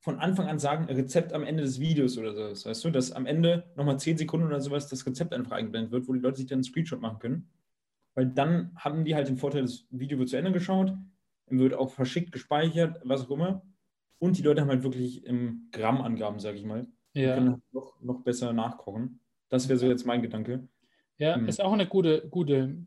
von 0.00 0.18
Anfang 0.18 0.46
an 0.46 0.58
sagen, 0.58 0.84
Rezept 0.84 1.32
am 1.32 1.44
Ende 1.44 1.62
des 1.62 1.80
Videos 1.80 2.16
oder 2.18 2.54
so. 2.54 2.68
Weißt 2.68 2.84
du, 2.84 2.90
dass 2.90 3.12
am 3.12 3.26
Ende 3.26 3.64
nochmal 3.76 3.98
10 3.98 4.16
Sekunden 4.16 4.46
oder 4.46 4.60
sowas 4.60 4.88
das 4.88 5.04
Rezept 5.06 5.34
einfach 5.34 5.52
eingeblendet 5.52 5.92
wird, 5.92 6.08
wo 6.08 6.12
die 6.12 6.20
Leute 6.20 6.38
sich 6.38 6.46
dann 6.46 6.56
einen 6.56 6.64
Screenshot 6.64 7.00
machen 7.00 7.18
können. 7.18 7.50
Weil 8.14 8.26
dann 8.26 8.72
haben 8.76 9.04
die 9.04 9.14
halt 9.14 9.28
den 9.28 9.36
Vorteil, 9.36 9.62
das 9.62 9.86
Video 9.90 10.18
wird 10.18 10.28
zu 10.28 10.36
Ende 10.36 10.52
geschaut, 10.52 10.94
wird 11.48 11.74
auch 11.74 11.90
verschickt, 11.90 12.32
gespeichert, 12.32 13.00
was 13.04 13.26
auch 13.26 13.30
immer. 13.30 13.62
Und 14.18 14.38
die 14.38 14.42
Leute 14.42 14.60
haben 14.60 14.68
halt 14.68 14.82
wirklich 14.82 15.24
im 15.24 15.68
Grammangaben, 15.72 16.40
sage 16.40 16.58
ich 16.58 16.64
mal. 16.64 16.86
Ja. 17.14 17.34
können 17.34 17.52
halt 17.52 17.62
noch, 17.72 18.00
noch 18.00 18.20
besser 18.22 18.52
nachkochen. 18.52 19.20
Das 19.48 19.68
wäre 19.68 19.78
so 19.78 19.86
jetzt 19.86 20.06
mein 20.06 20.22
Gedanke. 20.22 20.68
Ja, 21.18 21.36
hm. 21.36 21.46
ist 21.48 21.60
auch 21.60 21.72
eine 21.72 21.86
gute, 21.86 22.28
gute, 22.28 22.86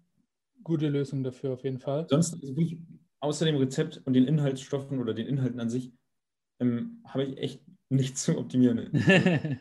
gute 0.64 0.90
Lösung 0.90 1.24
dafür 1.24 1.54
auf 1.54 1.64
jeden 1.64 1.80
Fall. 1.80 2.08
Sonst 2.10 2.34
also 2.34 2.56
wirklich 2.56 2.78
außer 3.22 3.46
dem 3.46 3.56
Rezept 3.56 4.02
und 4.06 4.14
den 4.14 4.28
Inhaltsstoffen 4.28 5.00
oder 5.00 5.14
den 5.14 5.28
Inhalten 5.28 5.60
an 5.60 5.70
sich, 5.70 5.94
ähm, 6.60 7.02
habe 7.06 7.24
ich 7.24 7.38
echt 7.38 7.64
nichts 7.90 8.24
zu 8.24 8.38
optimieren. 8.38 8.90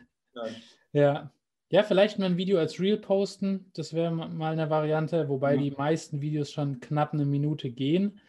ja. 0.91 1.31
Ja, 1.69 1.83
vielleicht 1.83 2.19
mal 2.19 2.25
ein 2.25 2.35
Video 2.35 2.59
als 2.59 2.81
Reel 2.81 2.97
posten. 2.97 3.71
Das 3.73 3.93
wäre 3.93 4.11
mal 4.11 4.51
eine 4.51 4.69
Variante, 4.69 5.29
wobei 5.29 5.55
ja. 5.55 5.61
die 5.61 5.71
meisten 5.71 6.19
Videos 6.19 6.51
schon 6.51 6.81
knapp 6.81 7.13
eine 7.13 7.25
Minute 7.25 7.71
gehen. 7.71 8.19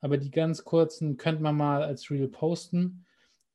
Aber 0.00 0.16
die 0.16 0.30
ganz 0.30 0.64
kurzen 0.64 1.18
könnte 1.18 1.42
man 1.42 1.56
mal 1.56 1.82
als 1.82 2.10
Reel 2.10 2.28
posten. 2.28 3.04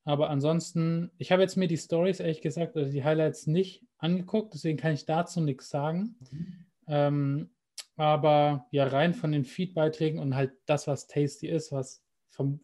Aber 0.04 0.30
ansonsten, 0.30 1.10
ich 1.18 1.32
habe 1.32 1.42
jetzt 1.42 1.58
mir 1.58 1.68
die 1.68 1.78
Stories 1.78 2.20
ehrlich 2.20 2.42
gesagt, 2.42 2.78
also 2.78 2.92
die 2.92 3.04
Highlights 3.04 3.48
nicht 3.48 3.84
angeguckt, 3.98 4.54
deswegen 4.54 4.78
kann 4.78 4.94
ich 4.94 5.08
dazu 5.08 5.42
nichts 5.42 5.70
sagen. 5.70 6.16
Mhm. 6.32 6.66
Ähm, 6.88 7.50
aber 7.96 8.68
ja, 8.72 8.88
rein 8.88 9.14
von 9.14 9.32
den 9.32 9.46
Feed-Beiträgen 9.46 10.20
und 10.20 10.36
halt 10.36 10.52
das, 10.66 10.88
was 10.88 11.08
Tasty 11.08 11.48
ist, 11.48 11.72
was 11.72 12.04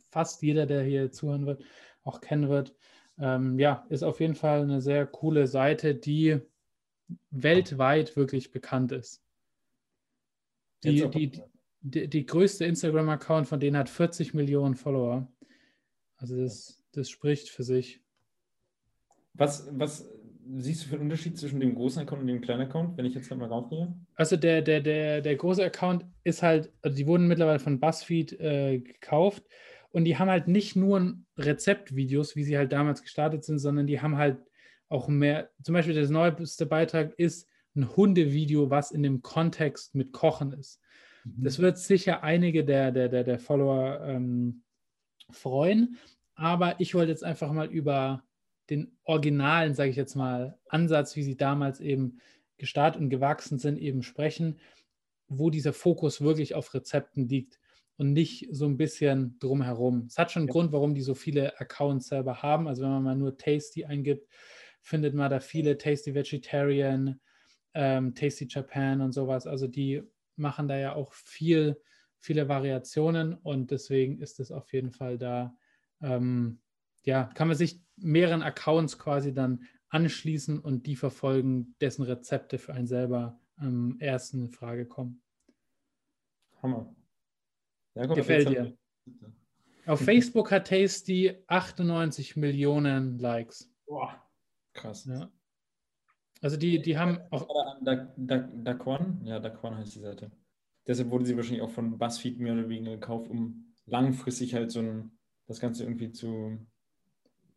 fast 0.09 0.41
jeder, 0.41 0.65
der 0.65 0.83
hier 0.83 1.11
zuhören 1.11 1.45
wird, 1.45 1.63
auch 2.03 2.19
kennen 2.19 2.49
wird, 2.49 2.75
ähm, 3.19 3.59
ja, 3.59 3.85
ist 3.89 4.03
auf 4.03 4.19
jeden 4.19 4.35
Fall 4.35 4.63
eine 4.63 4.81
sehr 4.81 5.05
coole 5.05 5.47
Seite, 5.47 5.95
die 5.95 6.39
weltweit 7.29 8.15
wirklich 8.15 8.51
bekannt 8.51 8.91
ist. 8.91 9.23
Die, 10.83 11.07
die, 11.09 11.31
die, 11.81 12.07
die 12.07 12.25
größte 12.25 12.65
Instagram-Account 12.65 13.47
von 13.47 13.59
denen 13.59 13.77
hat 13.77 13.89
40 13.89 14.33
Millionen 14.33 14.75
Follower. 14.75 15.27
Also 16.17 16.37
das, 16.37 16.81
das 16.91 17.09
spricht 17.09 17.49
für 17.49 17.63
sich. 17.63 18.01
Was, 19.33 19.69
was 19.71 20.09
siehst 20.57 20.83
du 20.83 20.89
für 20.89 20.95
einen 20.95 21.03
Unterschied 21.03 21.37
zwischen 21.37 21.59
dem 21.59 21.75
großen 21.75 22.01
Account 22.01 22.21
und 22.21 22.27
dem 22.27 22.41
kleinen 22.41 22.61
Account, 22.61 22.97
wenn 22.97 23.05
ich 23.05 23.13
jetzt 23.13 23.29
mal 23.33 23.47
raufgehe? 23.47 23.93
Also 24.15 24.37
der, 24.37 24.61
der, 24.61 24.81
der, 24.81 25.21
der 25.21 25.35
große 25.35 25.63
Account 25.63 26.05
ist 26.23 26.43
halt, 26.43 26.71
also 26.81 26.95
die 26.97 27.07
wurden 27.07 27.27
mittlerweile 27.27 27.59
von 27.59 27.79
BuzzFeed 27.79 28.39
äh, 28.39 28.79
gekauft 28.79 29.43
und 29.91 30.05
die 30.05 30.17
haben 30.17 30.29
halt 30.29 30.47
nicht 30.47 30.75
nur 30.75 31.15
Rezeptvideos, 31.37 32.35
wie 32.35 32.43
sie 32.43 32.57
halt 32.57 32.71
damals 32.71 33.01
gestartet 33.01 33.43
sind, 33.43 33.59
sondern 33.59 33.87
die 33.87 34.01
haben 34.01 34.17
halt 34.17 34.37
auch 34.89 35.07
mehr, 35.07 35.49
zum 35.63 35.73
Beispiel 35.73 35.93
der 35.93 36.09
neueste 36.09 36.65
Beitrag 36.65 37.13
ist 37.17 37.47
ein 37.75 37.95
Hundevideo, 37.95 38.69
was 38.69 38.91
in 38.91 39.03
dem 39.03 39.21
Kontext 39.21 39.95
mit 39.95 40.11
Kochen 40.11 40.51
ist. 40.53 40.81
Mhm. 41.23 41.43
Das 41.43 41.59
wird 41.59 41.77
sicher 41.77 42.23
einige 42.23 42.65
der, 42.65 42.91
der, 42.91 43.07
der, 43.07 43.23
der 43.23 43.39
Follower 43.39 44.01
ähm, 44.05 44.63
freuen, 45.29 45.97
aber 46.35 46.75
ich 46.79 46.93
wollte 46.93 47.11
jetzt 47.11 47.23
einfach 47.23 47.51
mal 47.53 47.67
über 47.67 48.23
den 48.71 48.97
originalen, 49.03 49.75
sage 49.75 49.89
ich 49.89 49.97
jetzt 49.97 50.15
mal, 50.15 50.57
Ansatz, 50.69 51.15
wie 51.17 51.23
sie 51.23 51.35
damals 51.35 51.81
eben 51.81 52.19
gestartet 52.57 53.01
und 53.01 53.09
gewachsen 53.09 53.59
sind, 53.59 53.77
eben 53.77 54.01
sprechen, 54.01 54.59
wo 55.27 55.49
dieser 55.49 55.73
Fokus 55.73 56.21
wirklich 56.21 56.55
auf 56.55 56.73
Rezepten 56.73 57.27
liegt 57.27 57.59
und 57.97 58.13
nicht 58.13 58.47
so 58.51 58.65
ein 58.65 58.77
bisschen 58.77 59.37
drumherum. 59.39 60.05
Es 60.07 60.17
hat 60.17 60.31
schon 60.31 60.43
einen 60.43 60.47
ja. 60.47 60.53
Grund, 60.53 60.71
warum 60.71 60.95
die 60.95 61.01
so 61.01 61.13
viele 61.15 61.59
Accounts 61.59 62.07
selber 62.07 62.41
haben. 62.41 62.67
Also 62.67 62.83
wenn 62.83 62.91
man 62.91 63.03
mal 63.03 63.15
nur 63.15 63.37
Tasty 63.37 63.83
eingibt, 63.83 64.27
findet 64.81 65.13
man 65.13 65.29
da 65.29 65.41
viele 65.41 65.77
Tasty 65.77 66.15
Vegetarian, 66.15 67.19
ähm, 67.73 68.15
Tasty 68.15 68.47
Japan 68.49 69.01
und 69.01 69.11
sowas. 69.11 69.47
Also 69.47 69.67
die 69.67 70.01
machen 70.37 70.69
da 70.69 70.77
ja 70.77 70.95
auch 70.95 71.13
viel, 71.13 71.81
viele 72.19 72.47
Variationen 72.47 73.33
und 73.33 73.71
deswegen 73.71 74.19
ist 74.19 74.39
es 74.39 74.51
auf 74.51 74.71
jeden 74.71 74.91
Fall 74.91 75.17
da, 75.17 75.55
ähm, 76.01 76.61
ja, 77.03 77.25
kann 77.35 77.49
man 77.49 77.57
sich 77.57 77.81
mehreren 78.01 78.41
Accounts 78.41 78.97
quasi 78.97 79.33
dann 79.33 79.67
anschließen 79.89 80.59
und 80.59 80.87
die 80.87 80.95
verfolgen, 80.95 81.75
dessen 81.81 82.03
Rezepte 82.03 82.57
für 82.57 82.73
einen 82.73 82.87
selber 82.87 83.39
am 83.57 83.99
ersten 83.99 84.41
in 84.43 84.49
Frage 84.49 84.85
kommen. 84.85 85.21
Hammer. 86.61 86.95
Ja, 87.95 88.05
gut, 88.05 88.15
Gefällt 88.15 88.49
dir. 88.49 88.77
Auf 89.85 89.99
Facebook 89.99 90.51
hat 90.51 90.67
Tasty 90.67 91.35
98 91.47 92.35
Millionen 92.35 93.17
Likes. 93.17 93.69
Boah, 93.85 94.23
krass. 94.73 95.05
Ja. 95.05 95.31
Also 96.41 96.57
die, 96.57 96.81
die 96.81 96.97
haben 96.97 97.19
auch. 97.29 97.47
Daquan? 97.81 99.21
Ja, 99.25 99.39
Daquan 99.39 99.77
heißt 99.77 99.95
die 99.95 99.99
Seite. 99.99 100.31
Deshalb 100.87 101.09
wurde 101.09 101.25
sie 101.25 101.35
wahrscheinlich 101.35 101.61
auch 101.61 101.69
von 101.69 101.97
BuzzFeed 101.97 102.39
mehr 102.39 102.53
oder 102.53 102.69
weniger 102.69 102.91
gekauft, 102.91 103.29
um 103.29 103.73
langfristig 103.85 104.53
halt 104.53 104.71
so 104.71 104.79
ein, 104.79 105.11
das 105.47 105.59
Ganze 105.59 105.83
irgendwie 105.83 106.11
zu 106.11 106.57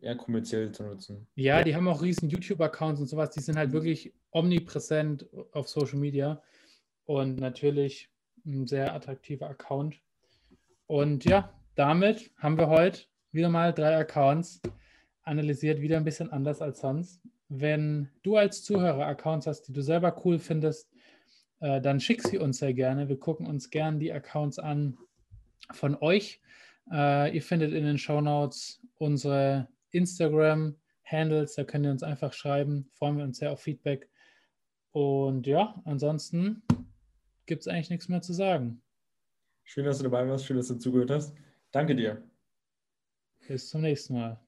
eher 0.05 0.17
kommerziell 0.17 0.71
zu 0.73 0.85
nutzen. 0.85 1.27
Ja, 1.35 1.63
die 1.63 1.75
haben 1.75 1.89
auch 1.89 2.03
riesen 2.03 2.29
YouTube-Accounts 2.29 3.01
und 3.01 3.07
sowas. 3.07 3.31
Die 3.31 3.41
sind 3.41 3.57
halt 3.57 3.73
wirklich 3.73 4.13
omnipräsent 4.31 5.27
auf 5.53 5.69
Social 5.69 5.99
Media 5.99 6.43
und 7.07 7.41
natürlich 7.41 8.11
ein 8.47 8.67
sehr 8.67 8.95
attraktiver 8.95 9.49
Account. 9.49 10.01
Und 10.87 11.25
ja, 11.25 11.53
damit 11.75 12.31
haben 12.39 12.59
wir 12.59 12.69
heute 12.69 13.03
wieder 13.33 13.49
mal 13.49 13.73
drei 13.73 13.97
Accounts 13.97 14.61
analysiert, 15.23 15.81
wieder 15.81 15.97
ein 15.97 16.05
bisschen 16.05 16.31
anders 16.31 16.61
als 16.61 16.81
sonst. 16.81 17.21
Wenn 17.49 18.11
du 18.23 18.37
als 18.37 18.63
Zuhörer 18.63 19.07
Accounts 19.07 19.47
hast, 19.47 19.63
die 19.63 19.73
du 19.73 19.83
selber 19.83 20.23
cool 20.25 20.39
findest, 20.39 20.91
äh, 21.61 21.81
dann 21.81 22.01
schick 22.01 22.23
sie 22.23 22.39
uns 22.39 22.59
sehr 22.59 22.75
gerne. 22.75 23.09
Wir 23.09 23.19
gucken 23.19 23.47
uns 23.47 23.71
gerne 23.71 23.99
die 23.99 24.13
Accounts 24.13 24.59
an 24.59 24.99
von 25.73 25.97
euch. 25.97 26.41
Äh, 26.93 27.35
ihr 27.35 27.43
findet 27.43 27.73
in 27.73 27.85
den 27.85 27.99
Show 27.99 28.21
Notes 28.21 28.81
unsere 28.99 29.69
Instagram-Handles, 29.95 31.55
da 31.55 31.65
könnt 31.65 31.87
ihr 31.87 31.91
uns 31.91 32.03
einfach 32.03 32.33
schreiben. 32.33 32.89
Freuen 32.93 33.17
wir 33.17 33.25
uns 33.25 33.39
sehr 33.39 33.53
auf 33.53 33.61
Feedback. 33.61 34.09
Und 34.93 35.47
ja, 35.47 35.81
ansonsten 35.85 36.63
gibt 37.47 37.63
es 37.63 37.69
eigentlich 37.69 37.91
nichts 37.91 38.09
mehr 38.09 38.23
zu 38.23 38.33
sagen. 38.33 38.83
Schön, 39.65 39.85
dass 39.85 39.99
du 39.99 40.05
dabei 40.05 40.29
warst, 40.29 40.45
schön, 40.45 40.57
dass 40.57 40.69
du 40.69 40.77
zugehört 40.77 41.11
hast. 41.11 41.35
Danke 41.73 41.97
dir. 41.97 42.23
Bis 43.49 43.69
zum 43.69 43.81
nächsten 43.81 44.15
Mal. 44.15 44.44